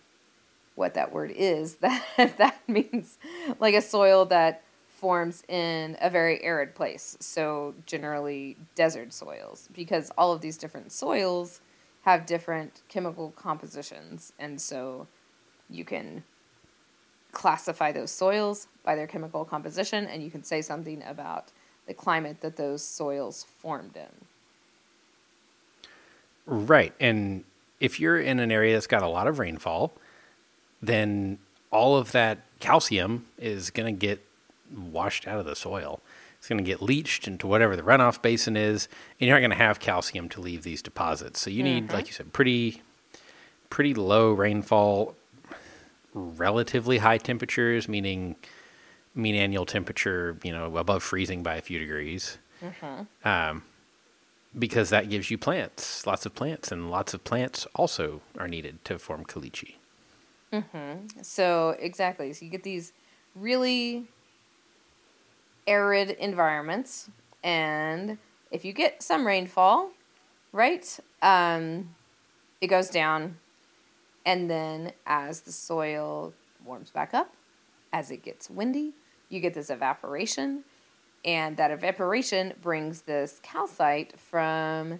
what 0.75 0.93
that 0.93 1.11
word 1.11 1.31
is 1.35 1.75
that 1.77 2.37
that 2.37 2.57
means 2.67 3.17
like 3.59 3.75
a 3.75 3.81
soil 3.81 4.25
that 4.25 4.63
forms 5.03 5.43
in 5.49 5.97
a 5.99 6.09
very 6.09 6.41
arid 6.45 6.73
place, 6.75 7.17
so 7.19 7.75
generally 7.85 8.55
desert 8.73 9.11
soils, 9.11 9.67
because 9.73 10.09
all 10.17 10.31
of 10.31 10.39
these 10.39 10.57
different 10.57 10.93
soils 10.93 11.59
have 12.03 12.25
different 12.25 12.81
chemical 12.87 13.33
compositions, 13.35 14.31
and 14.39 14.61
so 14.61 15.05
you 15.69 15.83
can 15.83 16.23
classify 17.33 17.91
those 17.91 18.11
soils 18.11 18.69
by 18.85 18.95
their 18.95 19.05
chemical 19.05 19.43
composition, 19.43 20.05
and 20.05 20.23
you 20.23 20.31
can 20.31 20.41
say 20.41 20.61
something 20.61 21.03
about 21.05 21.51
the 21.85 21.93
climate 21.93 22.39
that 22.39 22.55
those 22.55 22.81
soils 22.81 23.45
formed 23.57 23.97
in. 23.97 24.25
Right. 26.45 26.93
And 27.01 27.43
if 27.81 27.99
you're 27.99 28.21
in 28.21 28.39
an 28.39 28.53
area 28.53 28.75
that's 28.75 28.87
got 28.87 29.03
a 29.03 29.09
lot 29.09 29.27
of 29.27 29.37
rainfall, 29.37 29.91
then 30.81 31.39
all 31.71 31.97
of 31.97 32.13
that 32.13 32.37
calcium 32.61 33.25
is 33.37 33.69
going 33.69 33.93
to 33.93 33.99
get 33.99 34.21
washed 34.77 35.27
out 35.27 35.39
of 35.39 35.45
the 35.45 35.55
soil. 35.55 36.01
It's 36.37 36.49
going 36.49 36.63
to 36.63 36.69
get 36.69 36.81
leached 36.81 37.27
into 37.27 37.47
whatever 37.47 37.75
the 37.75 37.83
runoff 37.83 38.21
basin 38.21 38.57
is, 38.57 38.89
and 39.19 39.27
you're 39.27 39.35
not 39.35 39.39
going 39.39 39.57
to 39.57 39.63
have 39.63 39.79
calcium 39.79 40.27
to 40.29 40.41
leave 40.41 40.63
these 40.63 40.81
deposits. 40.81 41.39
So 41.39 41.49
you 41.49 41.63
need, 41.63 41.89
like 41.89 41.99
mm-hmm. 41.99 42.07
you 42.07 42.13
said, 42.13 42.33
pretty 42.33 42.81
pretty 43.69 43.93
low 43.93 44.31
rainfall, 44.31 45.15
relatively 46.13 46.99
high 46.99 47.17
temperatures, 47.17 47.87
meaning 47.87 48.35
mean 49.15 49.35
annual 49.35 49.65
temperature, 49.65 50.37
you 50.43 50.51
know, 50.51 50.75
above 50.77 51.01
freezing 51.01 51.43
by 51.43 51.55
a 51.55 51.61
few 51.61 51.79
degrees. 51.79 52.37
Mm-hmm. 52.63 53.27
Um, 53.27 53.63
because 54.57 54.89
that 54.91 55.09
gives 55.09 55.31
you 55.31 55.37
plants, 55.37 56.05
lots 56.05 56.25
of 56.25 56.35
plants, 56.35 56.71
and 56.71 56.91
lots 56.91 57.13
of 57.13 57.23
plants 57.23 57.65
also 57.75 58.21
are 58.37 58.47
needed 58.47 58.83
to 58.85 58.99
form 58.99 59.25
caliche. 59.25 59.75
Mm-hmm. 60.51 61.21
So 61.21 61.75
exactly, 61.79 62.31
so 62.33 62.45
you 62.45 62.51
get 62.51 62.63
these 62.63 62.93
really 63.35 64.05
arid 65.67 66.11
environments, 66.11 67.09
and 67.43 68.17
if 68.51 68.63
you 68.63 68.73
get 68.73 69.01
some 69.01 69.25
rainfall, 69.25 69.91
right, 70.51 70.99
um, 71.21 71.95
it 72.61 72.67
goes 72.67 72.89
down, 72.89 73.37
and 74.25 74.49
then 74.49 74.93
as 75.05 75.41
the 75.41 75.51
soil 75.51 76.33
warms 76.65 76.91
back 76.91 77.13
up, 77.13 77.33
as 77.91 78.11
it 78.11 78.23
gets 78.23 78.49
windy, 78.49 78.93
you 79.29 79.39
get 79.39 79.53
this 79.53 79.69
evaporation, 79.69 80.63
and 81.25 81.57
that 81.57 81.71
evaporation 81.71 82.53
brings 82.61 83.01
this 83.01 83.39
calcite 83.43 84.19
from 84.19 84.99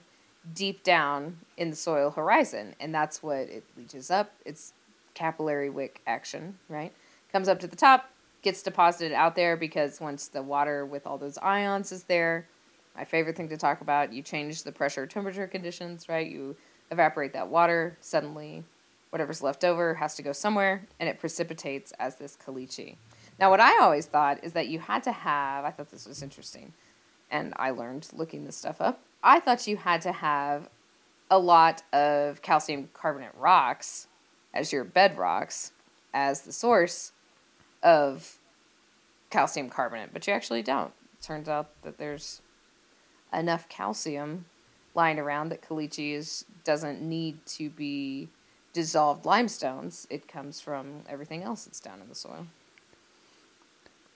deep 0.54 0.84
down 0.84 1.38
in 1.58 1.70
the 1.70 1.76
soil 1.76 2.12
horizon, 2.12 2.76
and 2.80 2.94
that's 2.94 3.24
what 3.24 3.38
it 3.38 3.64
leaches 3.78 4.12
up. 4.12 4.34
It's 4.46 4.74
capillary 5.14 5.70
wick 5.70 6.02
action, 6.08 6.58
right? 6.68 6.92
Comes 7.32 7.48
up 7.48 7.60
to 7.60 7.68
the 7.68 7.76
top, 7.76 8.10
gets 8.44 8.62
deposited 8.62 9.14
out 9.14 9.36
there 9.36 9.58
because 9.58 10.00
once 10.00 10.28
the 10.28 10.44
water 10.44 10.86
with 10.86 11.08
all 11.08 11.18
those 11.18 11.38
ions 11.40 11.92
is 11.92 12.04
there, 12.04 12.48
my 12.96 13.06
favorite 13.06 13.36
thing 13.36 13.50
to 13.50 13.58
talk 13.58 13.82
about, 13.82 14.14
you 14.14 14.22
change 14.22 14.64
the 14.64 14.72
pressure 14.72 15.08
temperature 15.08 15.48
conditions, 15.48 16.08
right? 16.08 16.30
You 16.30 16.56
evaporate 16.92 17.34
that 17.34 17.48
water, 17.48 17.98
suddenly 18.02 18.64
whatever's 19.10 19.44
left 19.44 19.64
over 19.64 19.94
has 19.94 20.16
to 20.16 20.24
go 20.24 20.32
somewhere, 20.32 20.88
and 21.00 21.08
it 21.08 21.20
precipitates 21.20 21.94
as 22.00 22.16
this 22.16 22.36
caliche. 22.36 22.96
Now, 23.40 23.52
what 23.52 23.60
I 23.60 23.80
always 23.80 24.08
thought 24.08 24.44
is 24.44 24.54
that 24.54 24.68
you 24.68 24.80
had 24.80 25.04
to 25.04 25.12
have, 25.12 25.66
I 25.66 25.72
thought 25.72 25.92
this 25.92 26.08
was 26.08 26.24
interesting, 26.24 26.74
and 27.30 27.54
I 27.58 27.70
learned 27.70 28.10
looking 28.12 28.46
this 28.46 28.56
stuff 28.56 28.82
up. 28.82 29.02
I 29.24 29.40
thought 29.40 29.68
you 29.68 29.78
had 29.78 30.02
to 30.02 30.12
have 30.12 30.68
a 31.30 31.40
lot 31.40 31.84
of 31.94 32.42
calcium 32.42 32.90
carbonate 32.94 33.36
rocks 33.38 34.08
as 34.54 34.74
your 34.74 34.84
bedrocks 34.84 35.72
as 36.14 36.42
the 36.42 36.52
source 36.52 37.13
of 37.84 38.40
calcium 39.30 39.70
carbonate, 39.70 40.14
but 40.14 40.26
you 40.26 40.34
actually 40.34 40.64
don't. 40.64 40.94
It 41.20 41.24
turns 41.24 41.48
out 41.48 41.70
that 41.84 41.98
there's 41.98 42.42
enough 43.34 43.68
calcium 43.70 44.46
lying 44.96 45.20
around 45.20 45.50
that 45.50 45.62
caliche 45.62 46.14
is 46.14 46.46
doesn't 46.64 47.02
need 47.02 47.46
to 47.46 47.70
be 47.70 48.30
dissolved 48.74 49.26
limestones. 49.26 50.08
It 50.10 50.28
comes 50.28 50.62
from 50.62 51.02
everything 51.10 51.44
else 51.44 51.66
that's 51.66 51.80
down 51.80 52.02
in 52.02 52.10
the 52.10 52.16
soil. 52.16 52.48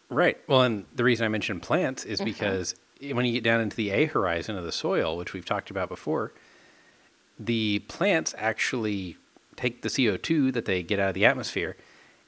Right. 0.09 0.38
Well, 0.47 0.62
and 0.62 0.86
the 0.95 1.03
reason 1.03 1.25
I 1.25 1.29
mentioned 1.29 1.62
plants 1.62 2.05
is 2.05 2.19
mm-hmm. 2.19 2.25
because 2.25 2.75
when 3.12 3.25
you 3.25 3.33
get 3.33 3.43
down 3.43 3.59
into 3.59 3.75
the 3.75 3.91
A 3.91 4.05
horizon 4.05 4.55
of 4.57 4.63
the 4.63 4.71
soil, 4.71 5.17
which 5.17 5.33
we've 5.33 5.45
talked 5.45 5.69
about 5.69 5.89
before, 5.89 6.31
the 7.39 7.79
plants 7.88 8.33
actually 8.38 9.17
take 9.55 9.81
the 9.81 9.89
CO2 9.89 10.53
that 10.53 10.65
they 10.65 10.81
get 10.81 11.00
out 11.00 11.09
of 11.09 11.13
the 11.15 11.25
atmosphere, 11.25 11.75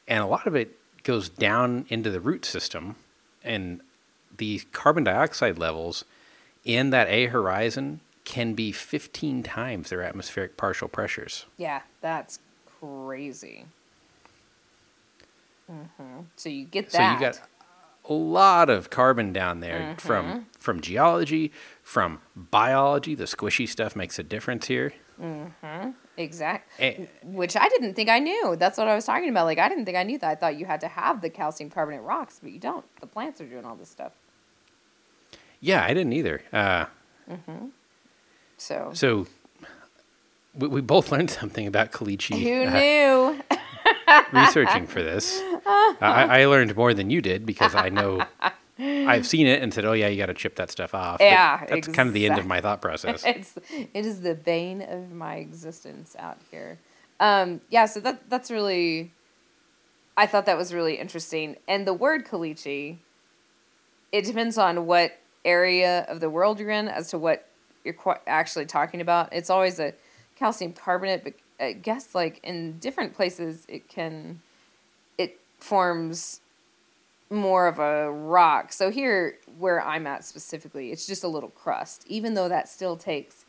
and 0.08 0.22
a 0.22 0.28
lot 0.28 0.46
of 0.46 0.56
it 0.56 0.79
goes 1.04 1.30
down 1.30 1.86
into 1.90 2.10
the 2.10 2.20
root 2.20 2.46
system, 2.46 2.96
and 3.44 3.82
the 4.36 4.62
carbon 4.72 5.04
dioxide 5.04 5.58
levels 5.58 6.06
in 6.64 6.90
that 6.92 7.08
A 7.08 7.28
horizon 7.28 8.02
can 8.26 8.54
be 8.54 8.72
15 8.72 9.44
times 9.44 9.90
their 9.90 10.04
atmospheric 10.04 10.56
partial 10.58 10.88
pressures. 10.88 11.46
Yeah, 11.58 11.82
that's 12.02 12.40
crazy. 12.80 13.66
hmm 15.68 16.20
So 16.36 16.50
you 16.50 16.66
get 16.66 16.92
that. 16.92 17.20
So 17.20 17.26
you 17.26 17.32
got 17.32 17.40
a 18.08 18.14
lot 18.14 18.70
of 18.70 18.90
carbon 18.90 19.34
down 19.34 19.60
there 19.60 19.96
from 19.98 20.46
from 20.58 20.82
geology, 20.82 21.52
from 21.84 22.22
biology. 22.36 23.16
The 23.16 23.26
squishy 23.26 23.68
stuff 23.68 23.96
makes 23.96 24.20
a 24.20 24.24
difference 24.24 24.68
here. 24.68 24.94
exact. 25.20 25.94
Eh. 26.80 27.06
Which 27.24 27.56
I 27.56 27.68
didn't 27.70 27.94
think 27.94 28.10
I 28.10 28.20
knew. 28.20 28.56
That's 28.58 28.78
what 28.78 28.88
I 28.88 28.96
was 28.96 29.06
talking 29.06 29.30
about. 29.30 29.46
Like 29.46 29.58
I 29.60 29.70
didn't 29.70 29.86
think 29.86 29.98
I 29.98 30.04
knew 30.04 30.18
that. 30.20 30.30
I 30.30 30.36
thought 30.36 30.58
you 30.58 30.66
had 30.66 30.82
to 30.82 30.88
have 30.88 31.22
the 31.22 31.30
calcium 31.30 31.70
carbonate 31.70 32.02
rocks, 32.04 32.40
but 32.42 32.52
you 32.52 32.60
don't. 32.60 32.86
The 33.00 33.08
plants 33.08 33.40
are 33.42 33.46
doing 33.46 33.66
all 33.66 33.76
this 33.76 33.90
stuff. 33.90 34.12
Yeah, 35.62 35.84
I 35.84 35.94
didn't 35.94 36.14
either. 36.14 36.42
Uh, 36.54 36.86
So, 38.58 38.92
so 38.94 39.28
we, 40.54 40.68
we 40.68 40.82
both 40.82 41.12
learned 41.14 41.32
something 41.32 41.66
about 41.68 41.92
caliche. 41.92 42.36
who 42.42 42.68
uh, 42.68 42.80
knew? 42.80 43.42
researching 44.34 44.86
for 44.88 45.02
this. 45.02 45.40
Uh, 45.40 45.94
I, 46.02 46.42
I 46.42 46.46
learned 46.46 46.76
more 46.76 46.94
than 46.94 47.10
you 47.10 47.22
did 47.22 47.46
because 47.46 47.76
I 47.76 47.90
know 47.90 48.24
I've 48.80 49.28
seen 49.28 49.48
it 49.48 49.62
and 49.62 49.74
said, 49.74 49.86
"Oh 49.86 49.94
yeah, 49.94 50.08
you 50.08 50.18
got 50.18 50.28
to 50.28 50.34
chip 50.34 50.56
that 50.56 50.72
stuff 50.72 50.94
off." 50.96 51.20
But 51.20 51.26
Yeah, 51.26 51.66
that's 51.68 51.88
kind 51.88 52.08
of 52.08 52.14
the 52.14 52.26
end 52.26 52.38
of 52.38 52.46
my 52.46 52.62
thought 52.62 52.82
process. 52.82 53.24
it's 53.26 53.58
it 53.68 54.06
is 54.06 54.22
the 54.22 54.36
bane 54.36 54.82
of 54.82 55.12
my 55.12 55.36
existence 55.36 56.16
out 56.18 56.38
here. 56.52 56.80
Um, 57.20 57.62
yeah, 57.70 57.86
so 57.86 58.00
that 58.00 58.30
that's 58.30 58.50
really, 58.50 59.12
I 60.16 60.26
thought 60.26 60.46
that 60.46 60.58
was 60.58 60.74
really 60.74 60.98
interesting. 60.98 61.58
And 61.68 61.86
the 61.86 61.94
word 61.94 62.26
caliche, 62.26 62.98
it 64.12 64.26
depends 64.26 64.58
on 64.58 64.86
what 64.86 65.20
area 65.44 66.06
of 66.08 66.20
the 66.20 66.30
world 66.30 66.60
you're 66.60 66.70
in 66.70 66.88
as 66.88 67.10
to 67.10 67.18
what 67.18 67.48
you're 67.84 67.94
qu- 67.94 68.14
actually 68.28 68.66
talking 68.66 69.02
about. 69.02 69.34
It's 69.34 69.50
always 69.50 69.80
a 69.80 69.94
calcium 70.38 70.74
carbonate, 70.74 71.24
but 71.24 71.34
I 71.60 71.74
guess 71.74 72.16
like 72.16 72.40
in 72.44 72.80
different 72.80 73.14
places 73.14 73.66
it 73.68 73.90
can, 73.90 74.42
it 75.18 75.38
forms 75.60 76.40
more 77.30 77.68
of 77.68 77.80
a 77.80 78.12
rock. 78.12 78.74
So 78.74 78.90
here, 78.90 79.38
where 79.58 79.82
I'm 79.82 80.08
at 80.08 80.24
specifically, 80.24 80.92
it's 80.92 81.06
just 81.06 81.24
a 81.24 81.28
little 81.28 81.50
crust. 81.50 82.06
Even 82.08 82.34
though 82.34 82.50
that 82.50 82.68
still 82.68 82.98
takes 82.98 83.46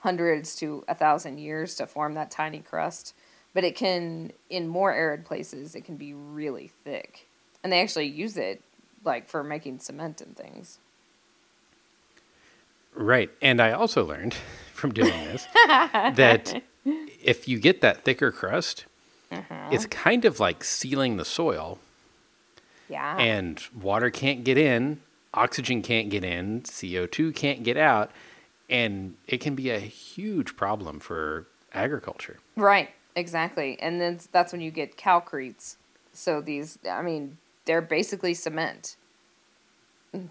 hundreds 0.00 0.54
to 0.56 0.84
a 0.86 0.94
thousand 0.94 1.38
years 1.38 1.74
to 1.76 1.86
form 1.86 2.14
that 2.14 2.30
tiny 2.30 2.60
crust, 2.60 3.14
but 3.54 3.64
it 3.64 3.74
can, 3.74 4.32
in 4.50 4.68
more 4.68 4.92
arid 4.92 5.24
places, 5.24 5.74
it 5.74 5.84
can 5.84 5.96
be 5.96 6.12
really 6.14 6.70
thick, 6.84 7.26
and 7.64 7.72
they 7.72 7.80
actually 7.80 8.06
use 8.06 8.36
it 8.36 8.62
like 9.04 9.28
for 9.28 9.42
making 9.42 9.78
cement 9.78 10.20
and 10.20 10.36
things. 10.36 10.78
Right. 12.94 13.30
And 13.42 13.60
I 13.60 13.72
also 13.72 14.04
learned 14.04 14.34
from 14.72 14.92
doing 14.92 15.12
this 15.24 15.46
that 15.54 16.62
if 17.22 17.48
you 17.48 17.58
get 17.58 17.80
that 17.80 18.04
thicker 18.04 18.30
crust, 18.30 18.86
uh-huh. 19.30 19.68
it's 19.70 19.86
kind 19.86 20.24
of 20.24 20.40
like 20.40 20.64
sealing 20.64 21.16
the 21.16 21.24
soil, 21.24 21.78
Yeah. 22.88 23.16
and 23.18 23.60
water 23.80 24.10
can't 24.10 24.44
get 24.44 24.58
in, 24.58 25.00
oxygen 25.34 25.82
can't 25.82 26.08
get 26.08 26.24
in, 26.24 26.62
CO2 26.62 27.34
can't 27.34 27.62
get 27.62 27.76
out, 27.76 28.10
and 28.70 29.14
it 29.26 29.38
can 29.40 29.54
be 29.54 29.70
a 29.70 29.78
huge 29.78 30.56
problem 30.56 31.00
for 31.00 31.46
agriculture. 31.72 32.38
Right, 32.56 32.90
exactly. 33.14 33.78
And 33.80 34.00
then 34.00 34.20
that's 34.32 34.52
when 34.52 34.60
you 34.60 34.70
get 34.70 34.96
calcretes. 34.96 35.76
So 36.12 36.40
these, 36.40 36.78
I 36.90 37.02
mean, 37.02 37.38
they're 37.66 37.82
basically 37.82 38.34
cement. 38.34 38.96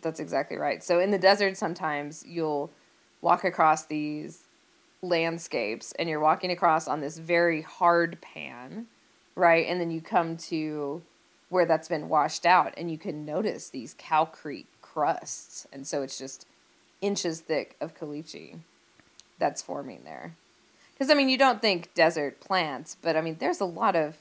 That's 0.02 0.20
exactly 0.20 0.58
right. 0.58 0.84
So 0.84 1.00
in 1.00 1.12
the 1.12 1.20
desert, 1.20 1.58
sometimes 1.58 2.26
you'll 2.28 2.72
walk 3.22 3.44
across 3.44 3.86
these 3.86 4.44
landscapes 5.02 5.94
and 6.00 6.10
you're 6.10 6.20
walking 6.20 6.52
across 6.52 6.88
on 6.88 7.02
this 7.02 7.18
very 7.18 7.62
hard 7.62 8.20
pan, 8.22 8.88
right? 9.36 9.68
And 9.68 9.80
then 9.80 9.92
you 9.92 10.02
come 10.02 10.38
to 10.38 11.04
where 11.50 11.66
that's 11.66 11.88
been 11.88 12.10
washed 12.10 12.46
out 12.46 12.74
and 12.78 12.90
you 12.90 12.98
can 12.98 13.26
notice 13.26 13.70
these 13.70 13.94
calcrete 13.96 14.66
crusts. 14.82 15.68
And 15.72 15.86
so 15.86 16.02
it's 16.02 16.18
just 16.18 16.48
inches 17.02 17.42
thick 17.42 17.76
of 17.80 17.96
caliche 17.96 18.60
that's 19.38 19.62
forming 19.62 20.04
there. 20.04 20.36
Because 20.94 21.12
I 21.12 21.14
mean, 21.14 21.30
you 21.30 21.38
don't 21.38 21.62
think 21.62 21.94
desert 21.94 22.40
plants, 22.40 22.96
but 23.02 23.16
I 23.16 23.22
mean, 23.22 23.38
there's 23.40 23.60
a 23.60 23.66
lot 23.66 23.96
of, 23.96 24.18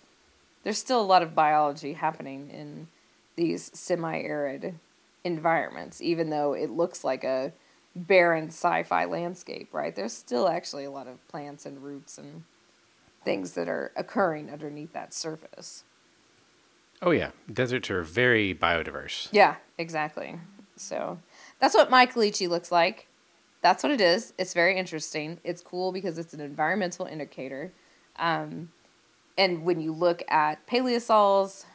there's 0.64 0.78
still 0.78 1.00
a 1.00 1.02
lot 1.02 1.22
of 1.22 1.34
biology 1.34 1.92
happening 1.92 2.50
in 2.50 2.88
these 3.36 3.70
semi-arid 3.74 4.74
environments, 5.22 6.02
even 6.02 6.30
though 6.30 6.52
it 6.52 6.70
looks 6.70 7.04
like 7.04 7.24
a 7.24 7.52
barren 7.96 8.48
sci-fi 8.48 9.04
landscape, 9.04 9.72
right? 9.72 9.94
There's 9.94 10.12
still 10.12 10.48
actually 10.48 10.84
a 10.84 10.90
lot 10.90 11.06
of 11.06 11.26
plants 11.28 11.64
and 11.64 11.82
roots 11.82 12.18
and 12.18 12.42
things 13.24 13.52
that 13.52 13.68
are 13.68 13.92
occurring 13.96 14.50
underneath 14.50 14.92
that 14.92 15.14
surface. 15.14 15.84
Oh 17.04 17.10
yeah, 17.10 17.32
deserts 17.52 17.90
are 17.90 18.02
very 18.02 18.54
biodiverse. 18.54 19.28
Yeah, 19.30 19.56
exactly. 19.76 20.38
So 20.76 21.18
that's 21.60 21.74
what 21.74 21.90
my 21.90 22.06
caliche 22.06 22.48
looks 22.48 22.72
like. 22.72 23.08
That's 23.60 23.82
what 23.82 23.92
it 23.92 24.00
is. 24.00 24.32
It's 24.38 24.54
very 24.54 24.76
interesting. 24.78 25.38
It's 25.44 25.60
cool 25.60 25.92
because 25.92 26.16
it's 26.16 26.32
an 26.32 26.40
environmental 26.40 27.04
indicator. 27.04 27.72
Um, 28.16 28.70
and 29.36 29.64
when 29.64 29.80
you 29.80 29.92
look 29.92 30.22
at 30.28 30.66
paleosols, 30.66 31.66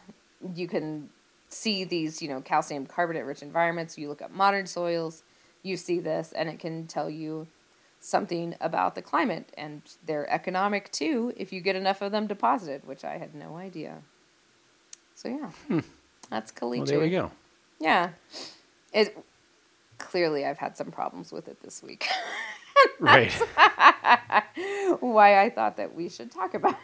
you 0.55 0.67
can 0.67 1.09
see 1.48 1.83
these, 1.83 2.21
you 2.21 2.29
know, 2.29 2.41
calcium 2.41 2.88
carbonate 2.88 3.25
rich 3.25 3.43
environments. 3.43 3.98
You 4.00 4.09
look 4.09 4.24
at 4.24 4.33
modern 4.33 4.65
soils, 4.65 5.24
you 5.62 5.77
see 5.77 6.00
this, 6.00 6.31
and 6.31 6.50
it 6.50 6.57
can 6.57 6.88
tell 6.88 7.09
you 7.09 7.48
something 8.00 8.55
about 8.62 8.95
the 8.95 9.01
climate. 9.03 9.51
And 9.57 9.83
they're 10.05 10.29
economic 10.31 10.91
too 10.91 11.33
if 11.38 11.53
you 11.53 11.62
get 11.62 11.75
enough 11.75 12.01
of 12.01 12.12
them 12.12 12.25
deposited, 12.25 12.88
which 12.88 13.03
I 13.03 13.17
had 13.17 13.36
no 13.36 13.57
idea. 13.57 14.01
So 15.19 15.27
yeah, 15.27 15.81
that's 16.29 16.49
caliche. 16.53 16.77
Well, 16.77 16.85
there 16.85 16.99
we 17.01 17.09
go. 17.09 17.29
Yeah. 17.77 18.11
It 18.93 19.17
clearly 19.97 20.45
I've 20.45 20.57
had 20.57 20.77
some 20.77 20.91
problems 20.91 21.33
with 21.33 21.49
it 21.49 21.61
this 21.61 21.83
week. 21.83 22.07
Right. 23.01 23.33
Why 25.01 25.41
I 25.43 25.49
thought 25.49 25.75
that 25.75 25.93
we 25.93 26.07
should 26.07 26.31
talk 26.31 26.53
about 26.53 26.77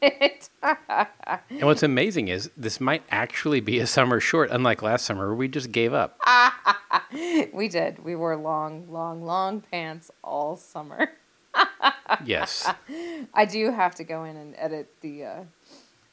it. 0.00 0.48
and 0.62 1.62
what's 1.62 1.82
amazing 1.82 2.28
is 2.28 2.50
this 2.56 2.80
might 2.80 3.02
actually 3.10 3.60
be 3.60 3.80
a 3.80 3.86
summer 3.86 4.20
short, 4.20 4.52
unlike 4.52 4.80
last 4.80 5.04
summer 5.04 5.26
where 5.26 5.34
we 5.34 5.48
just 5.48 5.72
gave 5.72 5.92
up. 5.92 6.20
we 7.52 7.66
did. 7.66 8.04
We 8.04 8.14
wore 8.14 8.36
long, 8.36 8.86
long, 8.88 9.24
long 9.24 9.60
pants 9.60 10.12
all 10.22 10.56
summer. 10.56 11.10
yes. 12.24 12.70
I 13.34 13.44
do 13.44 13.72
have 13.72 13.96
to 13.96 14.04
go 14.04 14.22
in 14.22 14.36
and 14.36 14.54
edit 14.56 14.88
the 15.00 15.24
uh, 15.24 15.40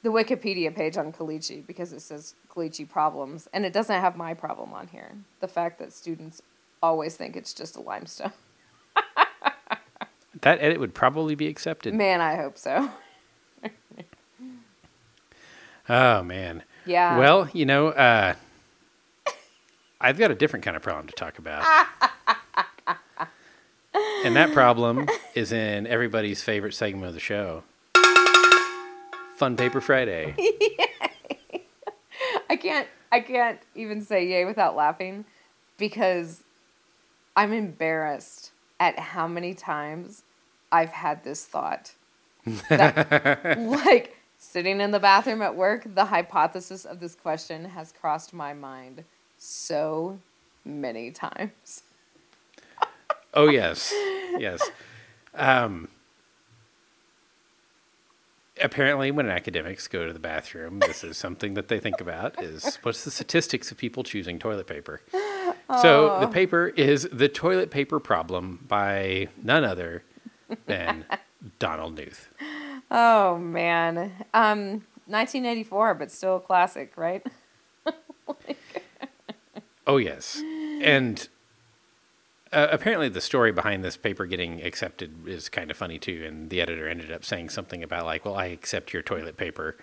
the 0.03 0.09
Wikipedia 0.09 0.73
page 0.75 0.97
on 0.97 1.11
caliche 1.11 1.65
because 1.65 1.93
it 1.93 2.01
says 2.01 2.35
caliche 2.49 2.89
problems 2.89 3.47
and 3.53 3.65
it 3.65 3.73
doesn't 3.73 4.01
have 4.01 4.15
my 4.15 4.33
problem 4.33 4.73
on 4.73 4.87
here. 4.87 5.15
The 5.39 5.47
fact 5.47 5.79
that 5.79 5.93
students 5.93 6.41
always 6.81 7.15
think 7.15 7.35
it's 7.35 7.53
just 7.53 7.75
a 7.75 7.81
limestone. 7.81 8.31
That 10.41 10.59
edit 10.59 10.79
would 10.79 10.95
probably 10.95 11.35
be 11.35 11.47
accepted. 11.47 11.93
Man, 11.93 12.19
I 12.19 12.35
hope 12.35 12.57
so. 12.57 12.89
Oh 15.89 16.23
man. 16.23 16.63
Yeah. 16.85 17.17
Well, 17.17 17.49
you 17.53 17.65
know, 17.65 17.89
uh, 17.89 18.35
I've 19.99 20.17
got 20.17 20.31
a 20.31 20.35
different 20.35 20.63
kind 20.63 20.77
of 20.77 20.83
problem 20.83 21.07
to 21.07 21.13
talk 21.13 21.37
about. 21.37 21.65
and 24.23 24.35
that 24.35 24.53
problem 24.53 25.09
is 25.35 25.51
in 25.51 25.85
everybody's 25.87 26.41
favorite 26.43 26.73
segment 26.73 27.07
of 27.07 27.13
the 27.13 27.19
show. 27.19 27.63
Fun 29.41 29.57
Paper 29.57 29.81
Friday. 29.81 30.35
I 32.47 32.55
can't 32.55 32.87
I 33.11 33.21
can't 33.21 33.59
even 33.73 34.03
say 34.03 34.27
yay 34.27 34.45
without 34.45 34.75
laughing 34.75 35.25
because 35.79 36.43
I'm 37.35 37.51
embarrassed 37.51 38.51
at 38.79 38.99
how 38.99 39.27
many 39.27 39.55
times 39.55 40.21
I've 40.71 40.91
had 40.91 41.23
this 41.23 41.43
thought. 41.43 41.93
That, 42.69 43.57
like 43.59 44.15
sitting 44.37 44.79
in 44.79 44.91
the 44.91 44.99
bathroom 44.99 45.41
at 45.41 45.55
work, 45.55 45.87
the 45.91 46.05
hypothesis 46.05 46.85
of 46.85 46.99
this 46.99 47.15
question 47.15 47.65
has 47.65 47.91
crossed 47.91 48.35
my 48.35 48.53
mind 48.53 49.05
so 49.39 50.19
many 50.63 51.09
times. 51.09 51.81
Oh 53.33 53.49
yes, 53.49 53.91
yes. 54.37 54.61
Um, 55.33 55.87
apparently, 58.61 59.11
when 59.11 59.29
academics 59.29 59.87
go 59.87 60.05
to 60.05 60.13
the 60.13 60.19
bathroom, 60.19 60.79
this 60.79 61.03
is 61.03 61.17
something 61.17 61.53
that 61.55 61.67
they 61.67 61.79
think 61.79 62.01
about: 62.01 62.41
is 62.41 62.77
what's 62.83 63.03
the 63.03 63.11
statistics 63.11 63.71
of 63.71 63.77
people 63.77 64.03
choosing 64.03 64.39
toilet 64.39 64.67
paper? 64.67 65.01
So 65.81 66.19
the 66.19 66.27
paper 66.27 66.67
is 66.75 67.07
the 67.11 67.29
toilet 67.29 67.71
paper 67.71 67.99
problem 67.99 68.65
by 68.67 69.29
none 69.41 69.63
other 69.63 70.03
than 70.65 71.05
Donald 71.59 71.95
Knuth. 71.97 72.27
Oh 72.89 73.37
man. 73.37 74.11
Um 74.33 74.83
1984 75.07 75.93
but 75.95 76.11
still 76.11 76.37
a 76.37 76.39
classic, 76.39 76.93
right? 76.95 77.25
Oh 79.87 79.97
yes, 79.97 80.41
and 80.81 81.27
uh, 82.53 82.67
apparently 82.71 83.09
the 83.09 83.21
story 83.21 83.51
behind 83.51 83.83
this 83.83 83.97
paper 83.97 84.25
getting 84.25 84.61
accepted 84.61 85.27
is 85.27 85.49
kind 85.49 85.71
of 85.71 85.77
funny 85.77 85.97
too. 85.97 86.23
And 86.25 86.49
the 86.49 86.61
editor 86.61 86.87
ended 86.87 87.11
up 87.11 87.23
saying 87.23 87.49
something 87.49 87.83
about 87.83 88.05
like, 88.05 88.25
"Well, 88.25 88.35
I 88.35 88.47
accept 88.47 88.93
your 88.93 89.01
toilet 89.01 89.37
paper." 89.37 89.77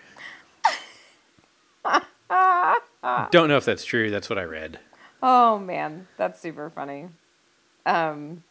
Don't 3.31 3.49
know 3.49 3.57
if 3.57 3.65
that's 3.65 3.85
true. 3.85 4.11
That's 4.11 4.29
what 4.29 4.39
I 4.39 4.45
read. 4.45 4.79
Oh 5.23 5.59
man, 5.59 6.09
that's 6.17 6.41
super 6.41 6.71
funny. 6.71 7.09
Um, 7.87 8.45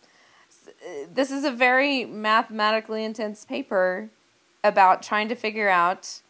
this 1.14 1.32
is 1.32 1.44
a 1.44 1.52
very 1.52 2.06
mathematically 2.06 3.04
intense 3.04 3.46
paper 3.46 4.10
about 4.64 5.04
trying 5.04 5.30
to 5.30 5.36
figure 5.36 5.70
out 5.70 6.22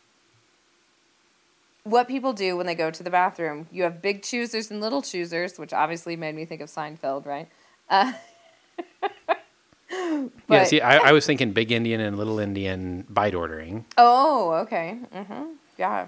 what 1.84 2.08
people 2.08 2.34
do 2.34 2.58
when 2.58 2.66
they 2.66 2.76
go 2.76 2.92
to 2.92 3.02
the 3.02 3.10
bathroom. 3.10 3.68
You 3.72 3.84
have 3.84 4.02
big 4.02 4.22
choosers 4.22 4.70
and 4.70 4.82
little 4.82 5.02
choosers, 5.02 5.58
which 5.58 5.72
obviously 5.72 6.18
made 6.18 6.36
me 6.36 6.44
think 6.44 6.60
of 6.62 6.70
Seinfeld, 6.70 7.26
right? 7.26 7.48
Uh, 7.90 8.14
yeah, 10.50 10.64
see, 10.66 10.82
I, 10.82 10.98
I 10.98 11.12
was 11.12 11.26
thinking 11.26 11.52
big 11.52 11.70
endian 11.70 12.00
and 12.00 12.18
little 12.18 12.38
endian 12.38 13.06
byte 13.06 13.36
ordering. 13.36 13.86
Oh, 13.98 14.52
okay. 14.64 15.00
Mm-hmm. 15.14 15.44
Yeah. 15.78 16.08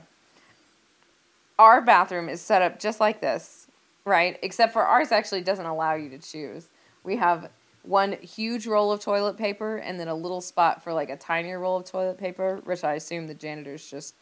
Our 1.57 1.81
bathroom 1.81 2.29
is 2.29 2.41
set 2.41 2.61
up 2.61 2.79
just 2.79 2.99
like 2.99 3.21
this, 3.21 3.67
right? 4.05 4.37
Except 4.41 4.73
for 4.73 4.85
ours 4.85 5.11
actually 5.11 5.41
doesn't 5.41 5.65
allow 5.65 5.93
you 5.93 6.09
to 6.09 6.17
choose. 6.17 6.67
We 7.03 7.17
have 7.17 7.49
one 7.83 8.13
huge 8.21 8.67
roll 8.67 8.91
of 8.91 8.99
toilet 8.99 9.37
paper 9.37 9.77
and 9.77 9.99
then 9.99 10.07
a 10.07 10.15
little 10.15 10.41
spot 10.41 10.83
for 10.83 10.93
like 10.93 11.09
a 11.09 11.17
tinier 11.17 11.59
roll 11.59 11.77
of 11.77 11.85
toilet 11.85 12.17
paper, 12.17 12.61
which 12.63 12.83
I 12.83 12.93
assume 12.93 13.27
the 13.27 13.33
janitors 13.33 13.89
just 13.89 14.15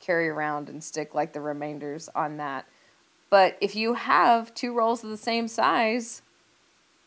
carry 0.00 0.28
around 0.28 0.68
and 0.68 0.82
stick 0.82 1.14
like 1.14 1.32
the 1.32 1.40
remainders 1.40 2.08
on 2.14 2.36
that. 2.36 2.66
But 3.30 3.56
if 3.60 3.74
you 3.74 3.94
have 3.94 4.54
two 4.54 4.74
rolls 4.74 5.02
of 5.02 5.10
the 5.10 5.16
same 5.16 5.48
size, 5.48 6.22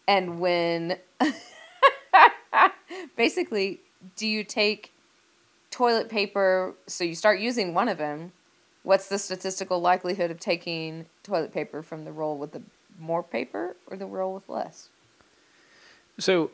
and 0.07 0.39
when 0.39 0.97
basically, 3.17 3.81
do 4.15 4.27
you 4.27 4.43
take 4.43 4.93
toilet 5.71 6.09
paper, 6.09 6.73
so 6.87 7.03
you 7.03 7.15
start 7.15 7.39
using 7.39 7.73
one 7.73 7.89
of 7.89 7.97
them, 7.97 8.31
what's 8.83 9.09
the 9.09 9.19
statistical 9.19 9.81
likelihood 9.81 10.31
of 10.31 10.39
taking 10.39 11.05
toilet 11.23 11.53
paper 11.53 11.83
from 11.83 12.05
the 12.05 12.11
roll 12.11 12.37
with 12.37 12.53
the 12.53 12.61
more 12.99 13.21
paper 13.21 13.75
or 13.87 13.97
the 13.97 14.05
roll 14.05 14.33
with 14.33 14.47
less? 14.47 14.89
So 16.17 16.51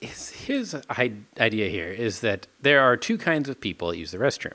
his, 0.00 0.30
his 0.30 0.76
idea 1.40 1.68
here 1.68 1.88
is 1.88 2.20
that 2.20 2.46
there 2.60 2.80
are 2.80 2.96
two 2.96 3.18
kinds 3.18 3.48
of 3.48 3.60
people 3.60 3.88
that 3.88 3.98
use 3.98 4.10
the 4.10 4.18
restroom. 4.18 4.54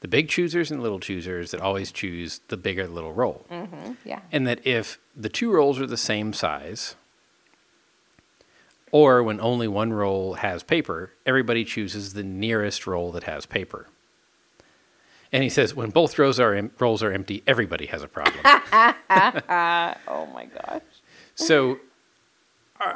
The 0.00 0.08
big 0.08 0.28
choosers 0.28 0.70
and 0.70 0.80
little 0.82 1.00
choosers 1.00 1.50
that 1.50 1.60
always 1.60 1.90
choose 1.90 2.40
the 2.48 2.56
bigger 2.56 2.86
little 2.86 3.12
roll. 3.12 3.46
Mm-hmm. 3.50 3.92
Yeah. 4.04 4.20
And 4.30 4.46
that 4.46 4.64
if 4.66 4.98
the 5.16 5.28
two 5.28 5.50
rolls 5.50 5.80
are 5.80 5.86
the 5.86 5.96
same 5.96 6.32
size, 6.32 6.94
or 8.92 9.22
when 9.22 9.40
only 9.40 9.66
one 9.68 9.92
roll 9.92 10.34
has 10.34 10.62
paper, 10.62 11.12
everybody 11.26 11.64
chooses 11.64 12.14
the 12.14 12.22
nearest 12.22 12.86
roll 12.86 13.10
that 13.12 13.24
has 13.24 13.44
paper. 13.44 13.86
And 15.32 15.42
he 15.42 15.50
says 15.50 15.74
when 15.74 15.90
both 15.90 16.18
rows 16.18 16.40
are 16.40 16.54
em- 16.54 16.70
rolls 16.78 17.02
are 17.02 17.12
empty, 17.12 17.42
everybody 17.46 17.86
has 17.86 18.02
a 18.02 18.08
problem. 18.08 18.40
Oh 19.10 20.26
my 20.32 20.46
gosh. 20.46 20.82
so, 21.34 21.78
uh, 22.80 22.94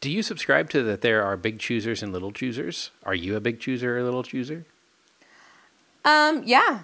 do 0.00 0.10
you 0.10 0.22
subscribe 0.22 0.68
to 0.70 0.82
that 0.84 1.00
there 1.00 1.24
are 1.24 1.36
big 1.36 1.58
choosers 1.58 2.02
and 2.02 2.12
little 2.12 2.30
choosers? 2.30 2.90
Are 3.04 3.14
you 3.14 3.34
a 3.36 3.40
big 3.40 3.58
chooser 3.58 3.96
or 3.96 4.00
a 4.00 4.04
little 4.04 4.22
chooser? 4.22 4.64
Um, 6.08 6.42
yeah. 6.46 6.80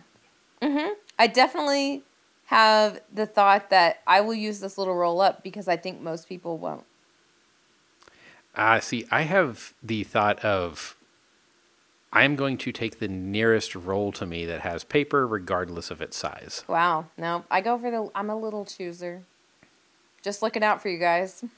Mm-hmm. 0.61 0.93
I 1.19 1.27
definitely 1.29 2.03
have 2.47 3.01
the 3.13 3.25
thought 3.25 3.71
that 3.71 4.03
I 4.07 4.21
will 4.21 4.35
use 4.35 4.61
this 4.61 4.77
little 4.77 4.95
roll 4.95 5.23
up 5.23 5.43
because 5.43 5.67
I 5.67 5.79
think 5.79 6.01
most 6.03 6.29
people 6.29 6.59
won't. 6.59 6.85
Uh, 8.55 8.81
see, 8.81 9.07
I 9.11 9.23
have 9.23 9.73
the 9.83 10.05
thought 10.05 10.39
of 10.45 10.97
I'm 12.13 12.37
going 12.37 12.59
to 12.59 12.71
take 12.71 12.99
the 12.99 13.09
nearest 13.09 13.75
roll 13.75 14.13
to 14.13 14.27
me 14.27 14.45
that 14.45 14.61
has 14.61 14.85
paper, 14.85 15.27
regardless 15.27 15.91
of 15.91 16.03
its 16.03 16.19
size. 16.19 16.63
Wow. 16.69 17.07
No, 17.17 17.45
I 17.51 17.63
go 17.63 17.79
for 17.79 17.91
the. 17.91 18.11
I'm 18.15 18.29
a 18.29 18.37
little 18.37 18.67
chooser. 18.67 19.23
Just 20.23 20.43
looking 20.43 20.63
out 20.63 20.83
for 20.83 20.91
you 20.91 20.99
guys. 20.99 21.45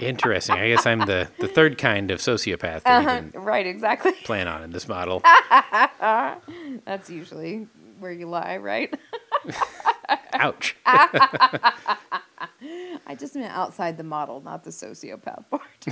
Interesting. 0.00 0.56
I 0.56 0.68
guess 0.68 0.86
I'm 0.86 1.00
the, 1.00 1.28
the 1.38 1.48
third 1.48 1.78
kind 1.78 2.10
of 2.10 2.20
sociopath 2.20 2.82
Uh-huh. 2.84 3.22
Right. 3.34 3.66
Exactly. 3.66 4.12
plan 4.24 4.48
on 4.48 4.62
in 4.62 4.70
this 4.70 4.88
model. 4.88 5.22
That's 6.00 7.10
usually 7.10 7.66
where 7.98 8.12
you 8.12 8.26
lie, 8.28 8.56
right? 8.56 8.94
Ouch. 10.34 10.76
I 10.86 11.74
just 13.18 13.34
meant 13.34 13.52
outside 13.52 13.96
the 13.96 14.04
model, 14.04 14.40
not 14.40 14.64
the 14.64 14.70
sociopath 14.70 15.44
part. 15.50 15.86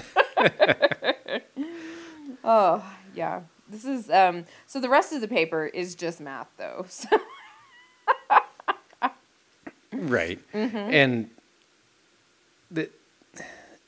oh, 2.44 2.82
yeah. 3.14 3.42
This 3.70 3.84
is 3.84 4.08
um 4.10 4.46
so 4.66 4.80
the 4.80 4.88
rest 4.88 5.12
of 5.12 5.20
the 5.20 5.28
paper 5.28 5.66
is 5.66 5.94
just 5.94 6.20
math 6.20 6.48
though. 6.56 6.86
So 6.88 7.08
Right. 9.92 10.38
And 10.52 11.30
the, 12.70 12.88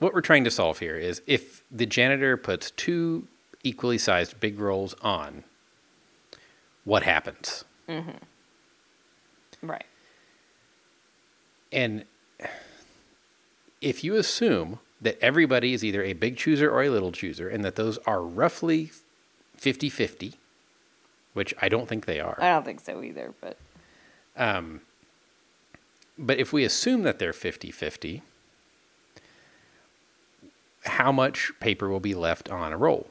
what 0.00 0.12
we're 0.12 0.20
trying 0.20 0.44
to 0.44 0.50
solve 0.50 0.80
here 0.80 0.96
is 0.96 1.22
if 1.26 1.62
the 1.70 1.86
janitor 1.86 2.36
puts 2.36 2.72
two 2.72 3.28
equally 3.62 3.98
sized 3.98 4.40
big 4.40 4.58
rolls 4.58 4.94
on, 5.02 5.44
what 6.84 7.04
happens? 7.04 7.64
Right. 9.62 9.84
And 11.72 12.04
if 13.80 14.02
you 14.02 14.16
assume 14.16 14.78
that 15.00 15.18
everybody 15.20 15.72
is 15.72 15.84
either 15.84 16.02
a 16.02 16.12
big 16.14 16.36
chooser 16.36 16.70
or 16.70 16.82
a 16.82 16.90
little 16.90 17.12
chooser 17.12 17.48
and 17.48 17.64
that 17.64 17.76
those 17.76 17.98
are 18.06 18.22
roughly 18.22 18.90
50 19.56 19.88
50, 19.88 20.34
which 21.34 21.54
I 21.60 21.68
don't 21.68 21.88
think 21.88 22.06
they 22.06 22.20
are. 22.20 22.36
I 22.40 22.50
don't 22.50 22.64
think 22.64 22.80
so 22.80 23.02
either, 23.02 23.34
but 23.40 23.56
Um, 24.36 24.80
But 26.18 26.38
if 26.38 26.52
we 26.52 26.64
assume 26.64 27.02
that 27.02 27.18
they're 27.18 27.32
50 27.32 27.70
50, 27.70 28.22
how 30.84 31.12
much 31.12 31.52
paper 31.60 31.88
will 31.88 32.00
be 32.00 32.14
left 32.14 32.48
on 32.50 32.72
a 32.72 32.76
roll? 32.76 33.08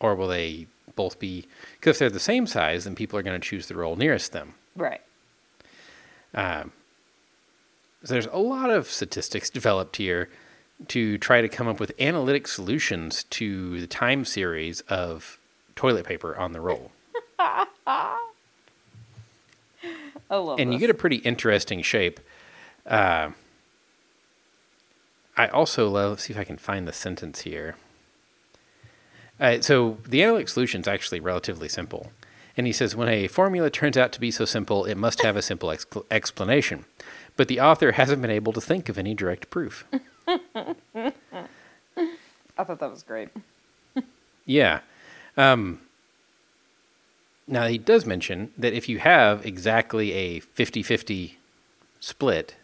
Or 0.00 0.14
will 0.14 0.28
they 0.28 0.66
both 0.96 1.18
be. 1.18 1.46
Because 1.78 1.96
if 1.96 1.98
they're 1.98 2.10
the 2.10 2.20
same 2.20 2.46
size, 2.46 2.84
then 2.84 2.94
people 2.94 3.18
are 3.18 3.22
going 3.22 3.40
to 3.40 3.46
choose 3.46 3.66
the 3.68 3.74
roll 3.74 3.96
nearest 3.96 4.32
them. 4.32 4.54
right. 4.76 5.00
So 8.02 8.14
there's 8.14 8.26
a 8.26 8.38
lot 8.38 8.70
of 8.70 8.90
statistics 8.90 9.50
developed 9.50 9.96
here 9.96 10.28
to 10.88 11.18
try 11.18 11.42
to 11.42 11.48
come 11.48 11.68
up 11.68 11.78
with 11.78 11.92
analytic 12.00 12.48
solutions 12.48 13.24
to 13.24 13.80
the 13.80 13.86
time 13.86 14.24
series 14.24 14.80
of 14.82 15.38
toilet 15.76 16.06
paper 16.06 16.36
on 16.36 16.52
the 16.52 16.60
roll. 16.60 16.92
I 17.38 18.16
love 20.30 20.60
and 20.60 20.72
you 20.72 20.78
get 20.78 20.90
a 20.90 20.94
pretty 20.94 21.16
interesting 21.16 21.82
shape. 21.82 22.20
Uh, 22.86 23.30
I 25.40 25.48
also 25.48 25.88
love. 25.88 26.10
Let's 26.10 26.24
see 26.24 26.34
if 26.34 26.38
I 26.38 26.44
can 26.44 26.58
find 26.58 26.86
the 26.86 26.92
sentence 26.92 27.40
here. 27.40 27.76
Uh, 29.40 29.62
so 29.62 29.96
the 30.06 30.22
analytic 30.22 30.50
solution 30.50 30.82
is 30.82 30.86
actually 30.86 31.18
relatively 31.18 31.66
simple, 31.66 32.12
and 32.58 32.66
he 32.66 32.74
says 32.74 32.94
when 32.94 33.08
a 33.08 33.26
formula 33.26 33.70
turns 33.70 33.96
out 33.96 34.12
to 34.12 34.20
be 34.20 34.30
so 34.30 34.44
simple, 34.44 34.84
it 34.84 34.96
must 34.96 35.22
have 35.22 35.36
a 35.36 35.40
simple 35.42 35.70
ex- 35.70 35.86
explanation. 36.10 36.84
But 37.38 37.48
the 37.48 37.58
author 37.58 37.92
hasn't 38.00 38.20
been 38.20 38.30
able 38.30 38.52
to 38.52 38.60
think 38.60 38.90
of 38.90 38.98
any 38.98 39.14
direct 39.14 39.48
proof. 39.48 39.86
I 40.28 40.74
thought 42.58 42.80
that 42.80 42.90
was 42.90 43.02
great. 43.02 43.30
Yeah. 44.46 44.80
Um, 45.36 45.80
now, 47.46 47.68
he 47.68 47.78
does 47.78 48.04
mention 48.04 48.52
that 48.58 48.72
if 48.72 48.88
you 48.88 48.98
have 48.98 49.46
exactly 49.46 50.12
a 50.12 50.40
50 50.40 50.82
50 50.82 51.38
split, 52.00 52.56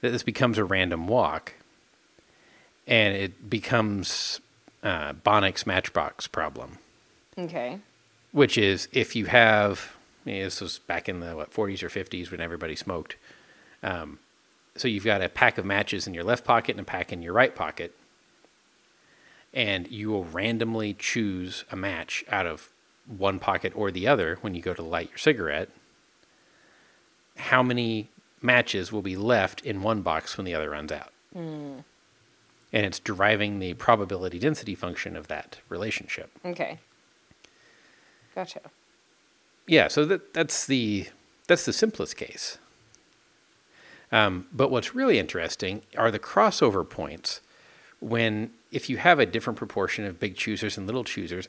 that 0.00 0.10
this 0.10 0.24
becomes 0.24 0.58
a 0.58 0.64
random 0.64 1.06
walk 1.06 1.54
and 2.90 3.16
it 3.16 3.48
becomes 3.48 4.40
uh, 4.82 5.12
Banach's 5.14 5.66
matchbox 5.66 6.26
problem, 6.26 6.78
Okay. 7.38 7.78
which 8.32 8.58
is 8.58 8.88
if 8.92 9.14
you 9.16 9.26
have, 9.26 9.94
yeah, 10.26 10.42
this 10.44 10.60
was 10.60 10.78
back 10.80 11.08
in 11.08 11.20
the 11.20 11.34
what, 11.36 11.52
40s 11.52 11.82
or 11.82 11.88
50s 11.88 12.30
when 12.30 12.40
everybody 12.40 12.76
smoked. 12.76 13.16
Um, 13.82 14.18
so 14.76 14.88
you've 14.88 15.04
got 15.04 15.22
a 15.22 15.28
pack 15.28 15.56
of 15.58 15.64
matches 15.64 16.06
in 16.06 16.14
your 16.14 16.24
left 16.24 16.44
pocket 16.44 16.72
and 16.72 16.80
a 16.80 16.84
pack 16.84 17.12
in 17.12 17.22
your 17.22 17.32
right 17.32 17.54
pocket 17.54 17.94
and 19.52 19.88
you 19.90 20.08
will 20.10 20.24
randomly 20.24 20.94
choose 20.94 21.64
a 21.72 21.76
match 21.76 22.24
out 22.30 22.46
of 22.46 22.68
one 23.08 23.40
pocket 23.40 23.72
or 23.74 23.90
the 23.90 24.06
other 24.06 24.38
when 24.42 24.54
you 24.54 24.62
go 24.62 24.72
to 24.74 24.82
light 24.82 25.08
your 25.10 25.18
cigarette, 25.18 25.68
how 27.36 27.60
many 27.62 28.08
matches 28.40 28.92
will 28.92 29.02
be 29.02 29.16
left 29.16 29.60
in 29.62 29.82
one 29.82 30.02
box 30.02 30.36
when 30.36 30.44
the 30.44 30.54
other 30.54 30.70
runs 30.70 30.92
out? 30.92 31.12
And 32.72 32.86
it's 32.86 32.98
deriving 33.00 33.58
the 33.58 33.74
probability 33.74 34.38
density 34.38 34.74
function 34.74 35.16
of 35.16 35.28
that 35.28 35.58
relationship. 35.68 36.30
Okay. 36.44 36.78
Gotcha. 38.34 38.60
Yeah, 39.66 39.88
so 39.88 40.04
that 40.04 40.34
that's 40.34 40.66
the 40.66 41.06
that's 41.46 41.64
the 41.64 41.72
simplest 41.72 42.16
case. 42.16 42.58
Um, 44.12 44.46
but 44.52 44.70
what's 44.70 44.94
really 44.94 45.18
interesting 45.18 45.82
are 45.96 46.10
the 46.10 46.18
crossover 46.18 46.88
points 46.88 47.40
when 48.00 48.50
if 48.72 48.88
you 48.88 48.96
have 48.96 49.18
a 49.18 49.26
different 49.26 49.56
proportion 49.58 50.04
of 50.04 50.18
big 50.18 50.36
choosers 50.36 50.76
and 50.76 50.86
little 50.86 51.04
choosers, 51.04 51.48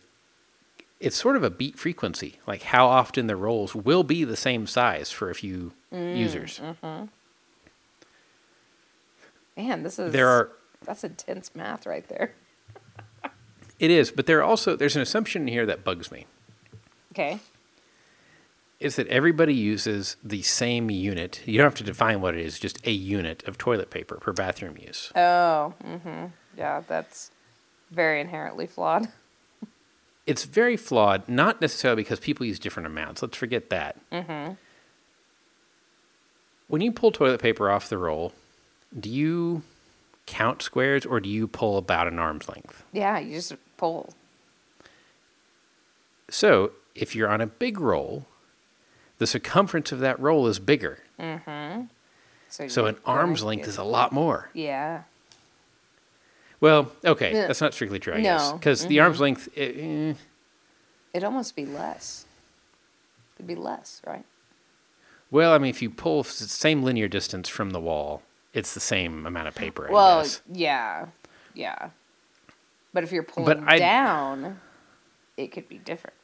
it's 1.00 1.16
sort 1.16 1.36
of 1.36 1.44
a 1.44 1.50
beat 1.50 1.80
frequency, 1.80 2.40
like 2.46 2.64
how 2.64 2.88
often 2.88 3.28
the 3.28 3.36
rolls 3.36 3.74
will 3.74 4.04
be 4.04 4.24
the 4.24 4.36
same 4.36 4.68
size 4.68 5.12
for 5.12 5.30
a 5.30 5.36
few 5.36 5.74
users. 5.92 6.62
Man, 9.58 9.84
this 9.84 9.98
is 10.00 10.14
There 10.14 10.28
are 10.28 10.52
that's 10.86 11.04
intense 11.04 11.56
math 11.56 11.86
right 11.86 12.08
there. 12.08 12.34
it 13.80 13.92
is, 13.92 14.12
but 14.12 14.26
there 14.26 14.40
are 14.40 14.44
also 14.44 14.76
there's 14.76 14.96
an 14.96 15.02
assumption 15.02 15.48
here 15.48 15.66
that 15.66 15.84
bugs 15.84 16.12
me. 16.12 16.26
Okay. 17.12 17.40
Is 18.80 18.96
that 18.96 19.08
everybody 19.08 19.54
uses 19.54 20.18
the 20.24 20.42
same 20.42 20.90
unit. 20.90 21.42
You 21.46 21.58
don't 21.58 21.66
have 21.66 21.76
to 21.76 21.84
define 21.84 22.20
what 22.20 22.36
it 22.36 22.44
is, 22.44 22.58
just 22.58 22.86
a 22.86 22.92
unit 22.92 23.44
of 23.48 23.58
toilet 23.58 23.92
paper 23.92 24.16
per 24.16 24.34
bathroom 24.34 24.76
use. 24.78 25.12
Oh, 25.16 25.76
mm-hmm. 25.84 26.28
Yeah, 26.58 26.82
that's 26.88 27.30
very 27.92 28.20
inherently 28.20 28.66
flawed. 28.66 29.08
it's 30.26 30.46
very 30.46 30.78
flawed, 30.78 31.30
not 31.30 31.62
necessarily 31.62 32.02
because 32.02 32.20
people 32.20 32.46
use 32.46 32.58
different 32.58 32.88
amounts. 32.88 33.22
Let's 33.22 33.38
forget 33.38 33.70
that. 33.70 33.98
Mm-hmm. 34.12 34.54
When 36.68 36.82
you 36.82 36.92
pull 36.92 37.12
toilet 37.12 37.42
paper 37.42 37.70
off 37.70 37.88
the 37.90 37.98
roll, 38.00 38.34
do 38.98 39.10
you 39.10 39.62
count 40.32 40.62
squares 40.62 41.06
or 41.06 41.20
do 41.20 41.30
you 41.30 41.46
pull 41.46 41.78
about 41.78 42.08
an 42.08 42.18
arm's 42.18 42.48
length? 42.48 42.84
Yeah, 42.94 43.20
you 43.20 43.36
just 43.36 43.54
pull. 43.76 44.14
So, 46.30 46.72
if 46.96 47.14
you're 47.16 47.28
on 47.30 47.42
a 47.42 47.48
big 47.48 47.80
roll, 47.80 48.26
the 49.18 49.28
circumference 49.28 49.92
of 49.92 50.00
that 50.00 50.18
roll 50.20 50.48
is 50.48 50.58
bigger. 50.60 51.00
So, 51.20 52.68
So, 52.70 52.86
an 52.86 52.98
arm's 53.06 53.44
length 53.44 53.68
is 53.68 53.78
a 53.78 53.84
lot 53.84 54.14
more. 54.14 54.50
Yeah. 54.54 55.04
Well, 56.62 56.92
okay, 57.04 57.34
that's 57.34 57.60
not 57.60 57.74
strictly 57.74 58.00
true, 58.00 58.14
I 58.14 58.18
No, 58.18 58.24
guess. 58.24 58.52
Because 58.54 58.86
the 58.88 59.00
arm's 59.02 59.20
length, 59.20 59.50
eh, 59.58 59.62
eh, 59.76 60.14
It'd 61.14 61.26
almost 61.26 61.56
be 61.58 61.66
less. 61.66 62.26
It'd 63.36 63.48
be 63.48 63.56
less, 63.56 64.02
right? 64.08 64.24
well, 65.30 65.54
I 65.54 65.58
mean, 65.58 65.70
if 65.70 65.82
you 65.82 65.90
pull 65.90 66.24
the 66.24 66.30
same 66.30 66.84
linear 66.84 67.08
distance 67.10 67.50
from 67.50 67.72
the 67.72 67.80
wall, 67.80 68.22
it's 68.54 68.74
the 68.74 68.80
same 68.80 69.26
amount 69.26 69.48
of 69.48 69.56
paper, 69.56 69.88
I 69.88 69.92
well, 69.92 70.22
guess. 70.24 70.42
yeah, 70.52 71.06
yeah. 71.54 71.90
But 72.94 73.04
if 73.04 73.12
you're 73.12 73.24
pulling 73.24 73.64
I- 73.66 73.80
down, 73.80 74.60
it 75.38 75.52
could 75.52 75.68
be 75.70 75.78
different. 75.78 76.16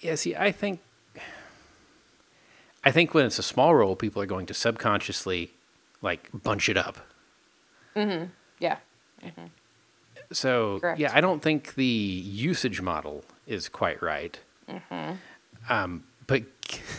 Yeah, 0.00 0.14
see, 0.14 0.34
I 0.34 0.50
think 0.50 0.80
I 2.82 2.90
think 2.90 3.12
when 3.12 3.26
it's 3.26 3.38
a 3.38 3.42
small 3.42 3.74
roll, 3.74 3.94
people 3.94 4.22
are 4.22 4.26
going 4.26 4.46
to 4.46 4.54
subconsciously 4.54 5.52
like 6.00 6.28
bunch 6.32 6.68
it 6.68 6.78
up. 6.78 6.96
Mm-hmm, 7.94 8.26
yeah. 8.58 8.78
Mm-hmm. 9.22 9.46
So 10.32 10.78
Correct. 10.80 10.98
yeah, 10.98 11.10
I 11.12 11.20
don't 11.20 11.42
think 11.42 11.74
the 11.74 11.84
usage 11.84 12.80
model 12.80 13.24
is 13.46 13.68
quite 13.68 14.00
right. 14.02 14.38
Mm-hmm. 14.68 15.16
Um, 15.70 16.04
but 16.26 16.44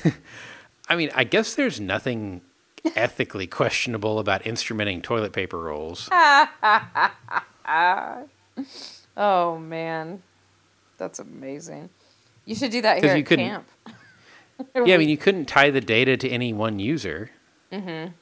I 0.90 0.96
mean, 0.96 1.10
I 1.16 1.24
guess 1.24 1.56
there's 1.56 1.80
nothing 1.80 2.42
ethically 2.96 3.48
questionable 3.48 4.20
about 4.20 4.44
instrumenting 4.44 5.02
toilet 5.02 5.34
paper 5.34 5.60
rolls. 5.60 6.10
Oh 9.18 9.58
man, 9.58 10.24
that's 10.98 11.20
amazing. 11.20 11.90
You 12.46 12.56
should 12.56 12.72
do 12.72 12.82
that 12.82 13.04
here 13.04 13.14
you 13.14 13.22
at 13.22 13.26
couldn't- 13.26 13.46
camp. 13.46 13.68
yeah, 14.86 14.96
I 14.96 14.98
mean, 14.98 15.10
you 15.10 15.18
couldn't 15.18 15.46
tie 15.46 15.70
the 15.70 15.82
data 15.82 16.18
to 16.18 16.30
any 16.30 16.54
one 16.54 16.80
user. 16.80 17.32
Mm-hmm. 17.72 18.14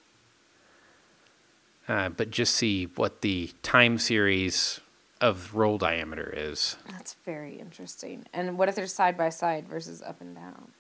Uh, 1.92 2.10
but 2.10 2.32
just 2.32 2.56
see 2.56 2.86
what 2.96 3.22
the 3.22 3.52
time 3.64 3.98
series 3.98 4.80
of 5.22 5.56
roll 5.56 5.78
diameter 5.78 6.34
is. 6.36 6.76
That's 6.90 7.16
very 7.26 7.56
interesting. 7.60 8.26
And 8.34 8.58
what 8.58 8.70
if 8.70 8.76
they're 8.76 8.88
side 8.88 9.18
by 9.18 9.30
side 9.30 9.68
versus 9.68 10.02
up 10.02 10.22
and 10.22 10.36
down? 10.36 10.72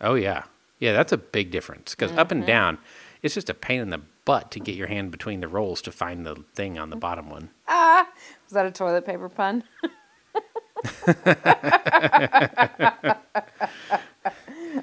Oh 0.00 0.14
yeah, 0.14 0.44
yeah, 0.78 0.92
that's 0.92 1.12
a 1.12 1.16
big 1.18 1.50
difference 1.50 1.94
because 1.94 2.12
up 2.16 2.30
and 2.30 2.46
down, 2.46 2.78
it's 3.22 3.34
just 3.34 3.50
a 3.50 3.54
pain 3.54 3.80
in 3.80 3.90
the 3.90 4.00
butt 4.24 4.50
to 4.52 4.60
get 4.60 4.74
your 4.74 4.86
hand 4.88 5.10
between 5.10 5.40
the 5.40 5.48
rolls 5.48 5.80
to 5.82 5.92
find 5.92 6.26
the 6.26 6.36
thing 6.54 6.78
on 6.78 6.90
the 6.90 6.96
bottom 6.96 7.30
one. 7.30 7.50
Ah, 7.66 8.06
was 8.44 8.52
that 8.52 8.66
a 8.66 8.70
toilet 8.70 9.04
paper 9.06 9.28
pun? 9.28 9.64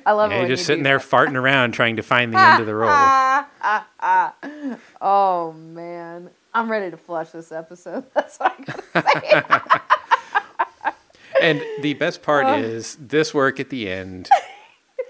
I 0.05 0.11
love 0.11 0.31
Yeah, 0.31 0.37
it. 0.37 0.39
you're 0.41 0.49
just 0.49 0.65
sitting 0.65 0.83
there 0.83 0.97
that. 0.97 1.07
farting 1.07 1.35
around 1.35 1.71
trying 1.73 1.95
to 1.97 2.03
find 2.03 2.33
the 2.33 2.39
end 2.51 2.59
of 2.61 2.67
the 2.67 2.75
roll. 2.75 2.89
oh 5.01 5.53
man, 5.53 6.29
I'm 6.53 6.69
ready 6.69 6.91
to 6.91 6.97
flush 6.97 7.29
this 7.29 7.51
episode. 7.51 8.05
That's 8.13 8.37
what 8.37 8.55
I 8.59 8.63
gotta 8.63 8.83
say. 9.71 9.81
And 11.41 11.61
the 11.81 11.93
best 11.95 12.21
part 12.23 12.47
is 12.59 12.97
this 12.99 13.33
work 13.33 13.59
at 13.59 13.69
the 13.69 13.89
end 13.89 14.29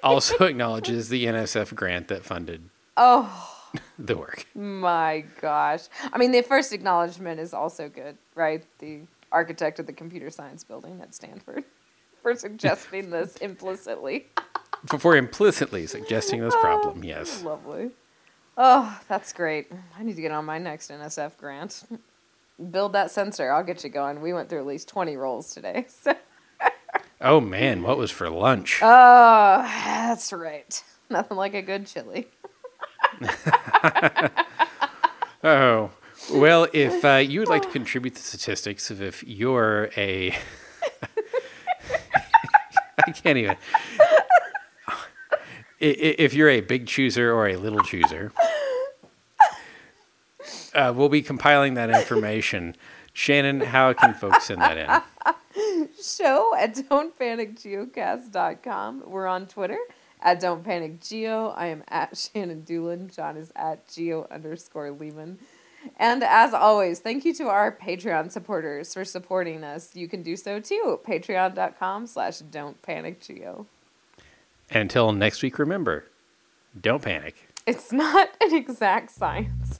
also 0.05 0.35
acknowledges 0.45 1.09
the 1.09 1.25
NSF 1.25 1.73
grant 1.75 2.07
that 2.07 2.23
funded 2.23 2.69
oh 2.95 3.51
the 3.99 4.15
work. 4.15 4.45
my 4.55 5.25
gosh. 5.41 5.81
I 6.13 6.17
mean, 6.17 6.31
the 6.31 6.41
first 6.41 6.71
acknowledgement 6.71 7.39
is 7.41 7.53
also 7.53 7.89
good, 7.89 8.17
right? 8.35 8.63
The 8.79 9.01
architect 9.31 9.79
of 9.79 9.85
the 9.85 9.91
computer 9.93 10.29
science 10.29 10.63
building 10.63 11.01
at 11.01 11.13
Stanford 11.13 11.65
for 12.21 12.35
suggesting 12.35 13.09
this 13.09 13.35
implicitly. 13.37 14.27
For 14.99 15.17
implicitly 15.17 15.87
suggesting 15.87 16.41
this 16.41 16.55
problem, 16.61 17.03
yes. 17.03 17.43
Lovely. 17.43 17.89
Oh, 18.57 18.97
that's 19.09 19.33
great. 19.33 19.69
I 19.97 20.03
need 20.03 20.15
to 20.15 20.21
get 20.21 20.31
on 20.31 20.45
my 20.45 20.57
next 20.57 20.89
NSF 20.89 21.35
grant. 21.37 21.83
Build 22.71 22.93
that 22.93 23.11
sensor. 23.11 23.51
I'll 23.51 23.63
get 23.63 23.83
you 23.83 23.89
going. 23.89 24.21
We 24.21 24.31
went 24.31 24.47
through 24.47 24.59
at 24.59 24.65
least 24.65 24.87
20 24.87 25.17
rolls 25.17 25.53
today. 25.53 25.85
So. 25.89 26.15
Oh 27.25 27.41
man, 27.41 27.81
what 27.81 27.97
was 27.97 28.11
for 28.11 28.29
lunch? 28.29 28.79
Oh, 28.83 29.61
that's 29.63 30.31
right. 30.31 30.83
Nothing 31.09 31.37
like 31.37 31.55
a 31.55 31.61
good 31.63 31.87
chili. 31.87 32.27
Oh, 35.43 35.91
well, 36.33 36.67
if 36.73 37.05
uh, 37.05 37.17
you 37.17 37.39
would 37.39 37.49
like 37.49 37.61
to 37.61 37.67
contribute 37.69 38.15
the 38.15 38.21
statistics 38.21 38.89
of 38.89 38.99
if 38.99 39.23
you're 39.23 39.91
a. 39.95 40.31
I 43.05 43.11
can't 43.11 43.37
even. 43.37 43.55
If 45.79 46.33
you're 46.33 46.49
a 46.49 46.61
big 46.61 46.87
chooser 46.87 47.31
or 47.31 47.47
a 47.47 47.57
little 47.57 47.81
chooser, 47.81 48.31
uh, 50.73 50.91
we'll 50.95 51.09
be 51.09 51.21
compiling 51.21 51.75
that 51.75 51.91
information. 51.91 52.75
Shannon, 53.13 53.61
how 53.61 53.93
can 53.93 54.15
folks 54.15 54.45
send 54.45 54.61
that 54.61 54.77
in? 54.79 55.35
Show 56.03 56.53
at 56.55 56.75
don'tpanicgeocast.com. 56.75 59.03
We're 59.07 59.27
on 59.27 59.47
Twitter 59.47 59.79
at 60.21 60.39
Don't 60.39 60.63
Panic 60.63 61.01
Geo. 61.01 61.49
I 61.49 61.67
am 61.67 61.83
at 61.87 62.17
Shannon 62.17 62.63
Dulin. 62.67 63.15
John 63.15 63.37
is 63.37 63.51
at 63.55 63.87
Geo 63.87 64.27
underscore 64.31 64.89
Leeman. 64.89 65.37
And 65.97 66.23
as 66.23 66.53
always, 66.53 66.99
thank 66.99 67.25
you 67.25 67.33
to 67.35 67.47
our 67.47 67.71
Patreon 67.71 68.31
supporters 68.31 68.93
for 68.93 69.05
supporting 69.05 69.63
us. 69.63 69.95
You 69.95 70.07
can 70.07 70.23
do 70.23 70.35
so 70.35 70.59
too. 70.59 70.99
Patreon.com 71.07 72.07
slash 72.07 72.39
Don't 72.39 72.81
Panic 72.81 73.21
Geo. 73.21 73.67
Until 74.71 75.11
next 75.11 75.43
week, 75.43 75.59
remember 75.59 76.05
don't 76.79 77.03
panic. 77.03 77.47
It's 77.65 77.91
not 77.91 78.29
an 78.41 78.53
exact 78.53 79.11
science. 79.11 79.79